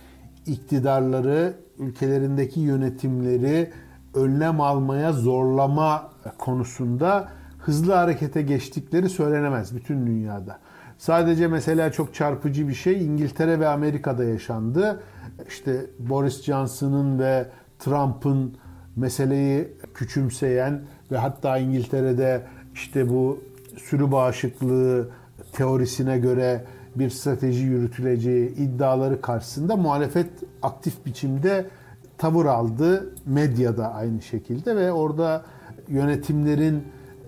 iktidarları, 0.46 1.54
ülkelerindeki 1.80 2.60
yönetimleri 2.60 3.72
önlem 4.14 4.62
almaya 4.62 5.14
zorlama 5.14 6.10
konusunda 6.38 7.30
hızlı 7.60 7.94
harekete 7.94 8.42
geçtikleri 8.42 9.10
söylenemez 9.10 9.76
bütün 9.76 10.08
dünyada. 10.08 10.60
Sadece 11.02 11.48
mesela 11.48 11.92
çok 11.92 12.14
çarpıcı 12.14 12.68
bir 12.68 12.74
şey 12.74 13.06
İngiltere 13.06 13.60
ve 13.60 13.68
Amerika'da 13.68 14.24
yaşandı. 14.24 15.00
İşte 15.48 15.86
Boris 16.00 16.44
Johnson'ın 16.44 17.20
ve 17.20 17.46
Trump'ın 17.80 18.58
meseleyi 18.96 19.68
küçümseyen 19.94 20.82
ve 21.12 21.18
hatta 21.18 21.58
İngiltere'de 21.58 22.42
işte 22.74 23.10
bu 23.10 23.44
sürü 23.78 24.12
bağışıklığı 24.12 25.10
teorisine 25.52 26.20
göre 26.20 26.66
bir 26.96 27.10
strateji 27.10 27.64
yürütüleceği 27.64 28.56
iddiaları 28.56 29.22
karşısında 29.22 29.76
muhalefet 29.76 30.30
aktif 30.62 31.06
biçimde 31.06 31.66
tavır 32.18 32.46
aldı. 32.46 33.14
Medyada 33.26 33.94
aynı 33.94 34.22
şekilde 34.22 34.76
ve 34.76 34.92
orada 34.92 35.46
yönetimlerin 35.88 36.84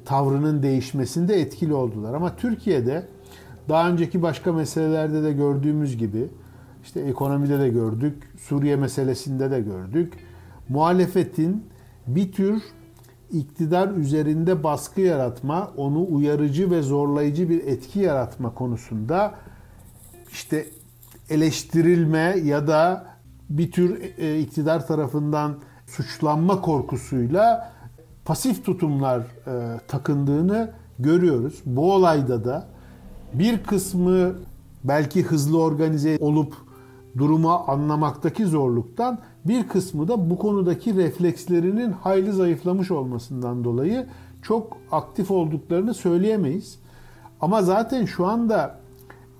tavrının 0.05 0.63
değişmesinde 0.63 1.41
etkili 1.41 1.73
oldular. 1.73 2.13
Ama 2.13 2.35
Türkiye'de 2.35 3.07
daha 3.69 3.89
önceki 3.89 4.21
başka 4.21 4.53
meselelerde 4.53 5.23
de 5.23 5.33
gördüğümüz 5.33 5.97
gibi 5.97 6.27
işte 6.83 6.99
ekonomide 6.99 7.59
de 7.59 7.69
gördük, 7.69 8.23
Suriye 8.39 8.75
meselesinde 8.75 9.51
de 9.51 9.61
gördük. 9.61 10.13
Muhalefetin 10.69 11.65
bir 12.07 12.31
tür 12.31 12.63
iktidar 13.31 13.89
üzerinde 13.89 14.63
baskı 14.63 15.01
yaratma, 15.01 15.71
onu 15.77 16.07
uyarıcı 16.09 16.71
ve 16.71 16.81
zorlayıcı 16.81 17.49
bir 17.49 17.67
etki 17.67 17.99
yaratma 17.99 18.53
konusunda 18.53 19.35
işte 20.31 20.65
eleştirilme 21.29 22.35
ya 22.43 22.67
da 22.67 23.05
bir 23.49 23.71
tür 23.71 24.01
e, 24.17 24.39
iktidar 24.39 24.87
tarafından 24.87 25.55
suçlanma 25.87 26.61
korkusuyla 26.61 27.73
pasif 28.25 28.65
tutumlar 28.65 29.19
e, 29.19 29.79
takındığını 29.87 30.71
görüyoruz. 30.99 31.61
Bu 31.65 31.93
olayda 31.93 32.45
da 32.45 32.67
bir 33.33 33.63
kısmı 33.63 34.35
belki 34.83 35.23
hızlı 35.23 35.61
organize 35.61 36.17
olup 36.21 36.53
durumu 37.17 37.49
anlamaktaki 37.49 38.45
zorluktan 38.45 39.19
bir 39.45 39.67
kısmı 39.67 40.07
da 40.07 40.29
bu 40.29 40.37
konudaki 40.37 40.95
reflekslerinin 40.95 41.91
hayli 41.91 42.31
zayıflamış 42.31 42.91
olmasından 42.91 43.63
dolayı 43.63 44.07
çok 44.41 44.77
aktif 44.91 45.31
olduklarını 45.31 45.93
söyleyemeyiz. 45.93 46.79
Ama 47.41 47.61
zaten 47.61 48.05
şu 48.05 48.25
anda 48.25 48.79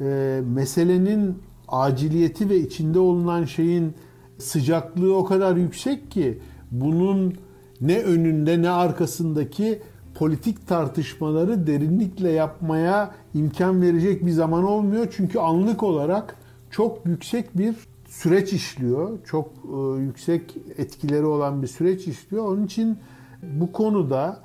e, 0.02 0.42
meselenin 0.54 1.38
aciliyeti 1.68 2.50
ve 2.50 2.58
içinde 2.58 3.00
olunan 3.00 3.46
şeyin 3.46 3.94
sıcaklığı 4.38 5.16
o 5.16 5.26
kadar 5.26 5.56
yüksek 5.56 6.12
ki 6.12 6.40
bunun 6.72 7.34
ne 7.82 8.00
önünde 8.00 8.62
ne 8.62 8.70
arkasındaki 8.70 9.82
politik 10.16 10.68
tartışmaları 10.68 11.68
derinlikle 11.68 12.32
yapmaya 12.32 13.12
imkan 13.34 13.82
verecek 13.82 14.26
bir 14.26 14.32
zaman 14.32 14.64
olmuyor. 14.64 15.08
Çünkü 15.12 15.40
anlık 15.40 15.84
olarak 15.84 16.36
çok 16.72 17.06
yüksek 17.06 17.58
bir 17.58 17.76
süreç 18.08 18.54
işliyor. 18.54 19.20
Çok 19.26 19.50
e, 19.50 20.02
yüksek 20.02 20.58
etkileri 20.78 21.26
olan 21.26 21.62
bir 21.62 21.68
süreç 21.68 22.08
işliyor. 22.08 22.46
Onun 22.46 22.66
için 22.66 22.98
bu 23.44 23.72
konuda 23.72 24.40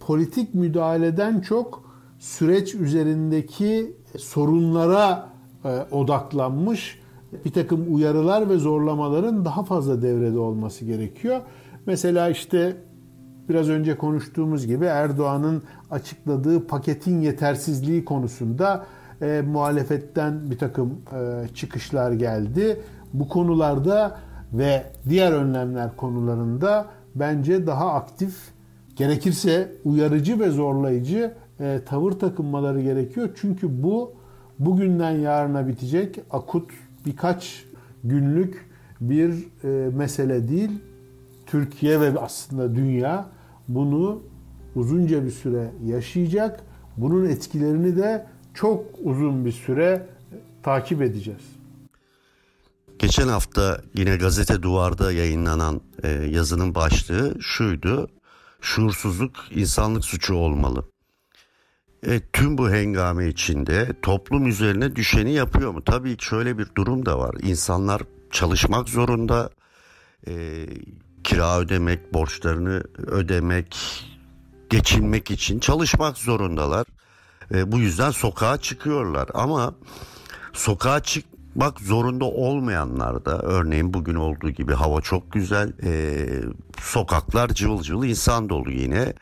politik 0.00 0.54
müdahaleden 0.54 1.40
çok 1.40 1.82
süreç 2.18 2.74
üzerindeki 2.74 3.96
sorunlara 4.18 5.28
e, 5.64 5.68
odaklanmış 5.90 7.00
bir 7.44 7.52
takım 7.52 7.94
uyarılar 7.94 8.48
ve 8.48 8.58
zorlamaların 8.58 9.44
daha 9.44 9.64
fazla 9.64 10.02
devrede 10.02 10.38
olması 10.38 10.84
gerekiyor. 10.84 11.40
Mesela 11.86 12.28
işte 12.28 12.76
biraz 13.48 13.68
önce 13.68 13.96
konuştuğumuz 13.96 14.66
gibi 14.66 14.84
Erdoğan'ın 14.84 15.62
açıkladığı 15.90 16.66
paketin 16.66 17.20
yetersizliği 17.20 18.04
konusunda 18.04 18.86
e, 19.22 19.42
muhalefetten 19.46 20.50
bir 20.50 20.58
takım 20.58 20.98
e, 21.12 21.48
çıkışlar 21.54 22.12
geldi. 22.12 22.80
Bu 23.12 23.28
konularda 23.28 24.18
ve 24.52 24.86
diğer 25.08 25.32
önlemler 25.32 25.96
konularında 25.96 26.86
bence 27.14 27.66
daha 27.66 27.92
aktif, 27.92 28.36
gerekirse 28.96 29.72
uyarıcı 29.84 30.40
ve 30.40 30.50
zorlayıcı 30.50 31.34
e, 31.60 31.80
tavır 31.86 32.12
takınmaları 32.12 32.82
gerekiyor. 32.82 33.28
Çünkü 33.40 33.82
bu 33.82 34.12
bugünden 34.58 35.10
yarına 35.10 35.68
bitecek 35.68 36.20
akut 36.30 36.70
birkaç 37.06 37.64
günlük 38.04 38.66
bir 39.00 39.30
e, 39.64 39.90
mesele 39.90 40.48
değil. 40.48 40.70
Türkiye 41.46 42.00
ve 42.00 42.20
aslında 42.20 42.74
dünya 42.74 43.26
bunu 43.68 44.22
uzunca 44.74 45.24
bir 45.24 45.30
süre 45.30 45.72
yaşayacak. 45.84 46.60
Bunun 46.96 47.24
etkilerini 47.24 47.96
de 47.96 48.26
çok 48.54 48.84
uzun 49.02 49.44
bir 49.44 49.52
süre 49.52 50.06
takip 50.62 51.02
edeceğiz. 51.02 51.42
Geçen 52.98 53.28
hafta 53.28 53.80
yine 53.94 54.16
gazete 54.16 54.62
duvarda 54.62 55.12
yayınlanan 55.12 55.80
e, 56.02 56.08
yazının 56.08 56.74
başlığı 56.74 57.36
şuydu. 57.40 58.08
Şuursuzluk 58.60 59.32
insanlık 59.50 60.04
suçu 60.04 60.34
olmalı. 60.34 60.84
E, 62.06 62.20
tüm 62.32 62.58
bu 62.58 62.70
hengame 62.70 63.28
içinde 63.28 63.88
toplum 64.02 64.46
üzerine 64.46 64.96
düşeni 64.96 65.32
yapıyor 65.32 65.70
mu? 65.70 65.84
Tabii 65.84 66.16
şöyle 66.20 66.58
bir 66.58 66.66
durum 66.76 67.06
da 67.06 67.18
var. 67.18 67.34
İnsanlar 67.42 68.02
çalışmak 68.30 68.88
zorunda. 68.88 69.50
E, 70.28 70.66
kira 71.26 71.58
ödemek, 71.58 72.14
borçlarını 72.14 72.82
ödemek, 72.96 73.76
geçinmek 74.70 75.30
için 75.30 75.58
çalışmak 75.58 76.18
zorundalar. 76.18 76.86
E, 77.54 77.72
bu 77.72 77.78
yüzden 77.78 78.10
sokağa 78.10 78.56
çıkıyorlar. 78.56 79.28
Ama 79.34 79.74
sokağa 80.52 81.00
çıkmak 81.00 81.80
zorunda 81.80 82.24
olmayanlar 82.24 83.24
da 83.24 83.38
örneğin 83.38 83.94
bugün 83.94 84.14
olduğu 84.14 84.50
gibi 84.50 84.72
hava 84.72 85.00
çok 85.00 85.32
güzel. 85.32 85.72
E, 85.82 86.26
sokaklar 86.80 87.48
cıvıl 87.48 87.82
cıvıl 87.82 88.04
insan 88.04 88.48
dolu 88.48 88.70
yine 88.70 89.12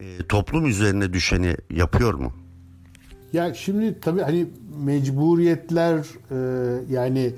e, 0.00 0.18
toplum 0.28 0.66
üzerine 0.66 1.12
düşeni 1.12 1.56
yapıyor 1.70 2.14
mu? 2.14 2.32
Ya 3.32 3.54
şimdi 3.54 4.00
tabii 4.00 4.22
hani 4.22 4.46
mecburiyetler 4.84 5.98
e, 6.30 6.36
yani 6.90 7.34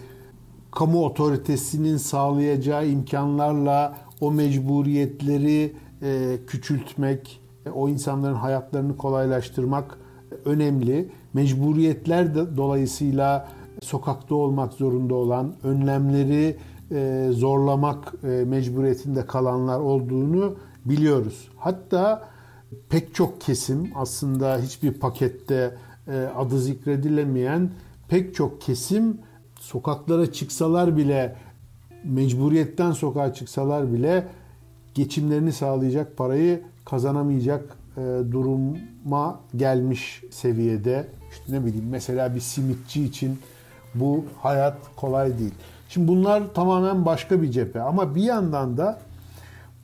kamu 0.73 1.05
otoritesinin 1.05 1.97
sağlayacağı 1.97 2.87
imkanlarla 2.87 4.10
o 4.21 4.31
mecburiyetleri 4.31 5.73
e, 6.03 6.39
küçültmek, 6.47 7.41
e, 7.67 7.71
o 7.71 7.89
insanların 7.89 8.35
hayatlarını 8.35 8.97
kolaylaştırmak 8.97 9.99
önemli. 10.45 11.09
Mecburiyetler 11.35 12.35
de 12.35 12.57
dolayısıyla 12.57 13.49
sokakta 13.83 14.35
olmak 14.35 14.73
zorunda 14.73 15.15
olan, 15.15 15.55
önlemleri 15.63 16.57
e, 16.91 17.29
zorlamak 17.33 18.15
e, 18.25 18.27
mecburiyetinde 18.27 19.27
kalanlar 19.27 19.81
olduğunu 19.81 20.57
biliyoruz. 20.85 21.49
Hatta 21.57 22.29
pek 22.89 23.15
çok 23.15 23.41
kesim 23.41 23.91
aslında 23.95 24.59
hiçbir 24.59 24.93
pakette 24.93 25.75
e, 26.09 26.29
adı 26.37 26.59
zikredilemeyen 26.59 27.71
pek 28.09 28.35
çok 28.35 28.61
kesim 28.61 29.19
sokaklara 29.61 30.33
çıksalar 30.33 30.97
bile 30.97 31.37
mecburiyetten 32.05 32.93
sokağa 32.93 33.35
çıksalar 33.35 33.93
bile 33.93 34.27
geçimlerini 34.95 35.53
sağlayacak 35.53 36.17
parayı 36.17 36.63
kazanamayacak 36.85 37.77
e, 37.97 38.01
duruma 38.33 39.41
gelmiş 39.57 40.23
seviyede. 40.31 41.07
İşte 41.31 41.53
ne 41.53 41.65
bileyim 41.65 41.89
mesela 41.91 42.35
bir 42.35 42.41
simitçi 42.41 43.05
için 43.05 43.39
bu 43.95 44.25
hayat 44.43 44.77
kolay 44.97 45.39
değil. 45.39 45.55
Şimdi 45.89 46.09
bunlar 46.09 46.55
tamamen 46.55 47.07
başka 47.07 47.43
bir 47.43 47.51
cephe 47.51 47.81
ama 47.81 48.15
bir 48.15 48.23
yandan 48.23 48.77
da 48.77 49.01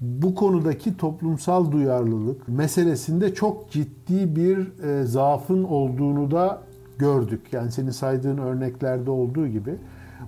bu 0.00 0.34
konudaki 0.34 0.96
toplumsal 0.96 1.72
duyarlılık 1.72 2.48
meselesinde 2.48 3.34
çok 3.34 3.70
ciddi 3.70 4.36
bir 4.36 4.82
e, 4.82 5.04
zaafın 5.04 5.64
olduğunu 5.64 6.30
da 6.30 6.62
gördük. 6.98 7.40
Yani 7.52 7.72
senin 7.72 7.90
saydığın 7.90 8.38
örneklerde 8.38 9.10
olduğu 9.10 9.46
gibi. 9.48 9.74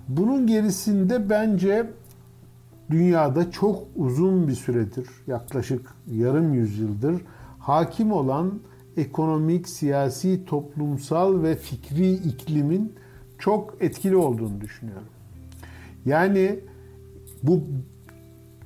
Bunun 0.09 0.47
gerisinde 0.47 1.31
bence 1.31 1.91
dünyada 2.91 3.51
çok 3.51 3.83
uzun 3.97 4.49
bir 4.49 4.55
süredir, 4.55 5.07
yaklaşık 5.27 5.95
yarım 6.11 6.55
yüzyıldır 6.55 7.23
hakim 7.59 8.13
olan 8.13 8.61
ekonomik, 8.97 9.69
siyasi, 9.69 10.45
toplumsal 10.45 11.43
ve 11.43 11.57
fikri 11.57 12.13
iklimin 12.13 12.93
çok 13.39 13.75
etkili 13.81 14.17
olduğunu 14.17 14.61
düşünüyorum. 14.61 15.09
Yani 16.07 16.61
bu 17.43 17.61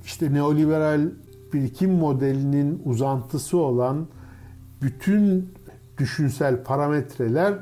işte 0.05 0.33
neoliberal 0.33 1.09
birikim 1.53 1.91
modelinin 1.91 2.81
uzantısı 2.85 3.57
olan 3.57 4.07
bütün 4.81 5.49
düşünsel 5.97 6.63
parametreler 6.63 7.53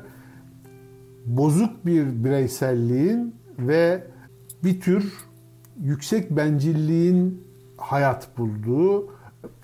bozuk 1.26 1.86
bir 1.86 2.24
bireyselliğin 2.24 3.34
ve 3.58 4.06
bir 4.64 4.80
tür 4.80 5.12
yüksek 5.80 6.30
bencilliğin 6.30 7.44
hayat 7.76 8.38
bulduğu, 8.38 9.06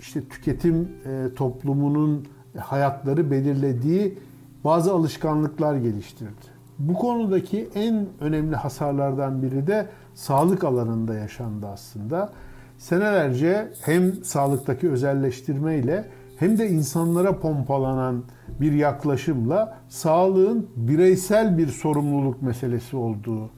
işte 0.00 0.28
tüketim 0.28 0.88
e, 1.06 1.34
toplumunun 1.34 2.26
hayatları 2.58 3.30
belirlediği 3.30 4.18
bazı 4.64 4.92
alışkanlıklar 4.92 5.76
geliştirdi. 5.76 6.58
Bu 6.78 6.94
konudaki 6.94 7.68
en 7.74 8.06
önemli 8.20 8.56
hasarlardan 8.56 9.42
biri 9.42 9.66
de 9.66 9.86
sağlık 10.14 10.64
alanında 10.64 11.14
yaşandı 11.14 11.66
aslında 11.66 12.32
senelerce 12.78 13.72
hem 13.82 14.24
sağlıktaki 14.24 14.90
özelleştirmeyle 14.90 16.04
hem 16.36 16.58
de 16.58 16.68
insanlara 16.68 17.38
pompalanan 17.40 18.24
bir 18.60 18.72
yaklaşımla 18.72 19.78
sağlığın 19.88 20.70
bireysel 20.76 21.58
bir 21.58 21.68
sorumluluk 21.68 22.42
meselesi 22.42 22.96
olduğu 22.96 23.50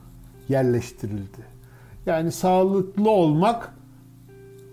yerleştirildi. 0.51 1.51
Yani 2.07 2.33
sağlıklı 2.33 3.11
olmak 3.11 3.75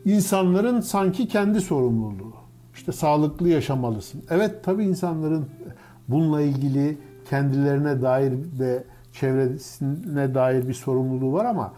insanların 0.06 0.82
sanki 0.82 1.28
kendi 1.28 1.62
sorumluluğu. 1.62 2.34
İşte 2.74 2.92
sağlıklı 2.92 3.50
yaşamalısın. 3.50 4.24
Evet 4.30 4.64
tabii 4.64 4.84
insanların 4.84 5.46
bununla 6.08 6.42
ilgili 6.42 6.98
kendilerine 7.30 8.02
dair 8.02 8.34
ve 8.60 8.84
çevresine 9.14 10.36
dair 10.36 10.68
bir 10.68 10.74
sorumluluğu 10.74 11.34
var 11.34 11.46
ama 11.46 11.74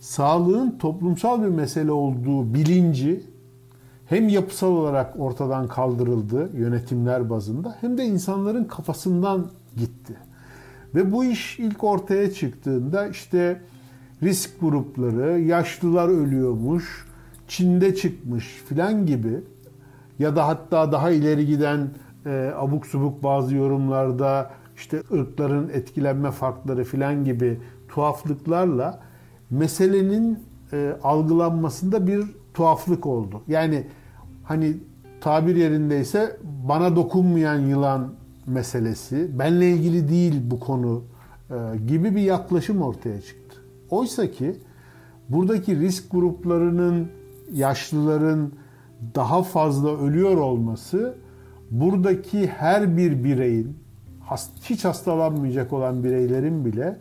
sağlığın 0.00 0.78
toplumsal 0.78 1.42
bir 1.42 1.48
mesele 1.48 1.92
olduğu 1.92 2.54
bilinci 2.54 3.22
hem 4.06 4.28
yapısal 4.28 4.68
olarak 4.68 5.14
ortadan 5.18 5.68
kaldırıldı 5.68 6.50
yönetimler 6.56 7.30
bazında 7.30 7.76
hem 7.80 7.98
de 7.98 8.04
insanların 8.04 8.64
kafasından 8.64 9.46
gitti. 9.76 10.16
Ve 10.94 11.12
bu 11.12 11.24
iş 11.24 11.58
ilk 11.58 11.84
ortaya 11.84 12.32
çıktığında 12.32 13.08
işte 13.08 13.60
risk 14.22 14.60
grupları, 14.60 15.40
yaşlılar 15.40 16.08
ölüyormuş, 16.08 17.06
Çin'de 17.48 17.94
çıkmış 17.94 18.44
filan 18.68 19.06
gibi 19.06 19.40
ya 20.18 20.36
da 20.36 20.48
hatta 20.48 20.92
daha 20.92 21.10
ileri 21.10 21.46
giden 21.46 21.88
e, 22.26 22.52
abuk 22.56 22.86
subuk 22.86 23.22
bazı 23.22 23.56
yorumlarda 23.56 24.50
işte 24.76 25.02
ırkların 25.12 25.68
etkilenme 25.68 26.30
farkları 26.30 26.84
filan 26.84 27.24
gibi 27.24 27.60
tuhaflıklarla 27.88 29.00
meselenin 29.50 30.38
e, 30.72 30.96
algılanmasında 31.02 32.06
bir 32.06 32.24
tuhaflık 32.54 33.06
oldu. 33.06 33.42
Yani 33.48 33.86
hani 34.44 34.76
tabir 35.20 35.56
yerindeyse 35.56 36.36
bana 36.68 36.96
dokunmayan 36.96 37.58
yılan 37.58 38.12
meselesi, 38.46 39.38
benle 39.38 39.70
ilgili 39.70 40.08
değil 40.08 40.34
bu 40.44 40.60
konu 40.60 41.02
e, 41.50 41.54
gibi 41.86 42.16
bir 42.16 42.22
yaklaşım 42.22 42.82
ortaya 42.82 43.20
çıktı. 43.20 43.56
Oysa 43.90 44.30
ki 44.30 44.56
buradaki 45.28 45.80
risk 45.80 46.10
gruplarının, 46.10 47.08
yaşlıların 47.52 48.52
daha 49.14 49.42
fazla 49.42 49.98
ölüyor 49.98 50.36
olması 50.36 51.14
buradaki 51.70 52.46
her 52.46 52.96
bir 52.96 53.24
bireyin 53.24 53.76
hiç 54.64 54.84
hastalanmayacak 54.84 55.72
olan 55.72 56.04
bireylerin 56.04 56.64
bile 56.64 56.96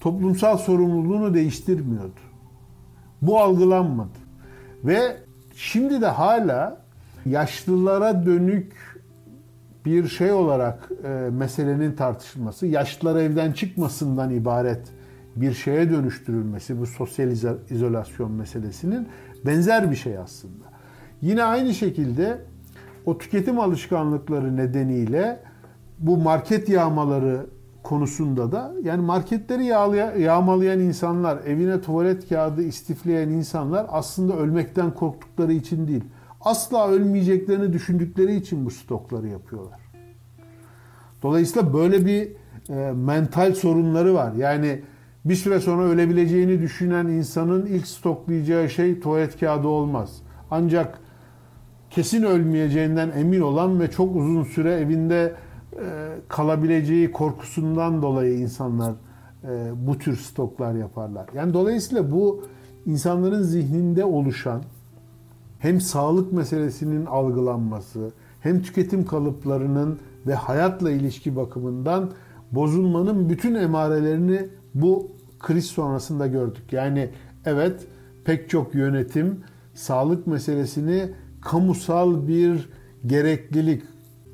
toplumsal 0.00 0.58
sorumluluğunu 0.58 1.34
değiştirmiyordu. 1.34 2.20
Bu 3.22 3.40
algılanmadı. 3.40 4.18
Ve 4.84 5.16
şimdi 5.54 6.00
de 6.00 6.06
hala 6.06 6.80
yaşlılara 7.26 8.26
dönük 8.26 8.93
bir 9.84 10.08
şey 10.08 10.32
olarak 10.32 10.90
e, 11.04 11.08
meselenin 11.30 11.92
tartışılması, 11.92 12.66
yaşlılar 12.66 13.16
evden 13.16 13.52
çıkmasından 13.52 14.30
ibaret 14.30 14.88
bir 15.36 15.54
şeye 15.54 15.90
dönüştürülmesi 15.90 16.80
bu 16.80 16.86
sosyal 16.86 17.30
izolasyon 17.70 18.32
meselesinin 18.32 19.08
benzer 19.46 19.90
bir 19.90 19.96
şey 19.96 20.18
aslında. 20.18 20.64
Yine 21.20 21.44
aynı 21.44 21.74
şekilde 21.74 22.38
o 23.06 23.18
tüketim 23.18 23.60
alışkanlıkları 23.60 24.56
nedeniyle 24.56 25.40
bu 25.98 26.16
market 26.16 26.68
yağmaları 26.68 27.46
konusunda 27.82 28.52
da 28.52 28.72
yani 28.82 29.02
marketleri 29.02 29.64
yağmalayan 30.22 30.80
insanlar, 30.80 31.38
evine 31.46 31.80
tuvalet 31.80 32.28
kağıdı 32.28 32.62
istifleyen 32.62 33.28
insanlar 33.28 33.86
aslında 33.88 34.36
ölmekten 34.36 34.94
korktukları 34.94 35.52
için 35.52 35.88
değil. 35.88 36.04
Asla 36.44 36.88
ölmeyeceklerini 36.88 37.72
düşündükleri 37.72 38.36
için 38.36 38.66
bu 38.66 38.70
stokları 38.70 39.28
yapıyorlar. 39.28 39.80
Dolayısıyla 41.22 41.74
böyle 41.74 42.06
bir 42.06 42.32
e, 42.70 42.92
mental 42.92 43.54
sorunları 43.54 44.14
var. 44.14 44.32
Yani 44.32 44.80
bir 45.24 45.34
süre 45.34 45.60
sonra 45.60 45.82
ölebileceğini 45.82 46.62
düşünen 46.62 47.06
insanın 47.06 47.66
ilk 47.66 47.86
stoklayacağı 47.86 48.70
şey 48.70 49.00
tuvalet 49.00 49.40
kağıdı 49.40 49.68
olmaz. 49.68 50.22
Ancak 50.50 50.98
kesin 51.90 52.22
ölmeyeceğinden 52.22 53.10
emin 53.16 53.40
olan 53.40 53.80
ve 53.80 53.90
çok 53.90 54.16
uzun 54.16 54.44
süre 54.44 54.74
evinde 54.74 55.34
e, 55.72 55.82
kalabileceği 56.28 57.12
korkusundan 57.12 58.02
dolayı 58.02 58.38
insanlar 58.38 58.92
e, 59.44 59.70
bu 59.86 59.98
tür 59.98 60.16
stoklar 60.16 60.74
yaparlar. 60.74 61.26
Yani 61.34 61.54
dolayısıyla 61.54 62.12
bu 62.12 62.44
insanların 62.86 63.42
zihninde 63.42 64.04
oluşan 64.04 64.62
hem 65.64 65.80
sağlık 65.80 66.32
meselesinin 66.32 67.06
algılanması, 67.06 68.12
hem 68.40 68.62
tüketim 68.62 69.06
kalıplarının 69.06 69.98
ve 70.26 70.34
hayatla 70.34 70.90
ilişki 70.90 71.36
bakımından 71.36 72.10
bozulmanın 72.52 73.28
bütün 73.28 73.54
emarelerini 73.54 74.48
bu 74.74 75.10
kriz 75.38 75.64
sonrasında 75.64 76.26
gördük. 76.26 76.72
Yani 76.72 77.10
evet 77.44 77.86
pek 78.24 78.50
çok 78.50 78.74
yönetim 78.74 79.40
sağlık 79.74 80.26
meselesini 80.26 81.10
kamusal 81.40 82.28
bir 82.28 82.68
gereklilik, 83.06 83.82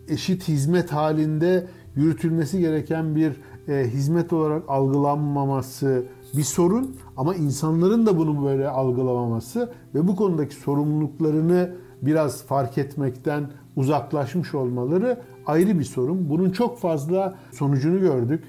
eşit 0.09 0.49
hizmet 0.49 0.93
halinde 0.93 1.66
yürütülmesi 1.97 2.61
gereken 2.61 3.16
bir 3.16 3.33
e, 3.69 3.90
hizmet 3.90 4.33
olarak 4.33 4.62
algılanmaması 4.69 6.05
bir 6.37 6.43
sorun 6.43 6.97
ama 7.16 7.35
insanların 7.35 8.07
da 8.07 8.19
bunu 8.19 8.45
böyle 8.45 8.69
algılamaması 8.69 9.73
ve 9.95 10.09
bu 10.09 10.16
konudaki 10.16 10.55
sorumluluklarını 10.55 11.71
biraz 12.03 12.43
fark 12.43 12.79
etmekten 12.79 13.51
uzaklaşmış 13.77 14.55
olmaları 14.55 15.21
ayrı 15.47 15.79
bir 15.79 15.85
sorun. 15.85 16.31
Bunun 16.31 16.51
çok 16.51 16.79
fazla 16.79 17.35
sonucunu 17.53 18.01
gördük. 18.01 18.45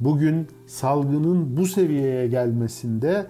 Bugün 0.00 0.46
salgının 0.66 1.56
bu 1.56 1.66
seviyeye 1.66 2.26
gelmesinde 2.26 3.26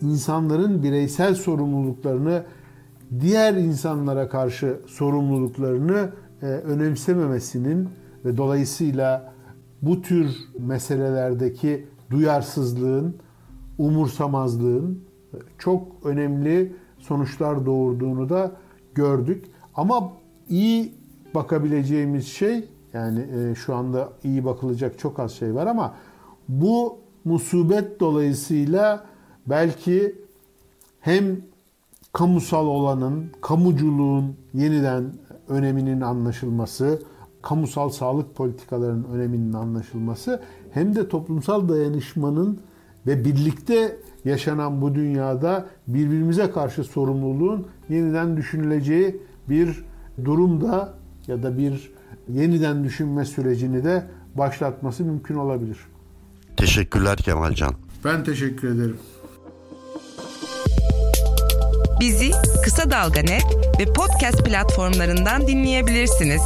insanların 0.00 0.82
bireysel 0.82 1.34
sorumluluklarını 1.34 2.42
diğer 3.20 3.54
insanlara 3.54 4.28
karşı 4.28 4.80
sorumluluklarını 4.86 6.10
e, 6.42 6.46
önemsememesinin 6.46 7.88
ve 8.24 8.36
dolayısıyla 8.36 9.34
bu 9.82 10.02
tür 10.02 10.30
meselelerdeki 10.58 11.86
duyarsızlığın, 12.10 13.16
umursamazlığın 13.78 15.04
çok 15.58 15.88
önemli 16.04 16.72
sonuçlar 16.98 17.66
doğurduğunu 17.66 18.28
da 18.28 18.52
gördük. 18.94 19.44
Ama 19.74 20.12
iyi 20.48 20.92
bakabileceğimiz 21.34 22.26
şey 22.26 22.68
yani 22.92 23.20
e, 23.20 23.54
şu 23.54 23.74
anda 23.74 24.12
iyi 24.24 24.44
bakılacak 24.44 24.98
çok 24.98 25.20
az 25.20 25.32
şey 25.32 25.54
var 25.54 25.66
ama 25.66 25.94
bu 26.48 26.98
musibet 27.24 28.00
dolayısıyla 28.00 29.04
belki 29.46 30.14
hem 31.00 31.36
kamusal 32.12 32.66
olanın, 32.66 33.30
kamuculuğun 33.40 34.36
yeniden 34.54 35.04
öneminin 35.48 36.00
anlaşılması, 36.00 37.02
kamusal 37.42 37.90
sağlık 37.90 38.34
politikalarının 38.34 39.04
öneminin 39.04 39.52
anlaşılması 39.52 40.42
hem 40.70 40.94
de 40.94 41.08
toplumsal 41.08 41.68
dayanışmanın 41.68 42.60
ve 43.06 43.24
birlikte 43.24 43.96
yaşanan 44.24 44.82
bu 44.82 44.94
dünyada 44.94 45.66
birbirimize 45.86 46.50
karşı 46.50 46.84
sorumluluğun 46.84 47.68
yeniden 47.88 48.36
düşünüleceği 48.36 49.20
bir 49.48 49.84
durumda 50.24 50.94
ya 51.26 51.42
da 51.42 51.58
bir 51.58 51.92
yeniden 52.28 52.84
düşünme 52.84 53.24
sürecini 53.24 53.84
de 53.84 54.06
başlatması 54.34 55.04
mümkün 55.04 55.34
olabilir. 55.34 55.78
Teşekkürler 56.56 57.16
Kemalcan. 57.16 57.74
Ben 58.04 58.24
teşekkür 58.24 58.68
ederim. 58.68 58.96
Bizi 62.00 62.30
Kısa 62.64 62.90
Dalga 62.90 63.20
Net 63.20 63.44
ve 63.80 63.84
podcast 63.84 64.44
platformlarından 64.44 65.46
dinleyebilirsiniz. 65.46 66.42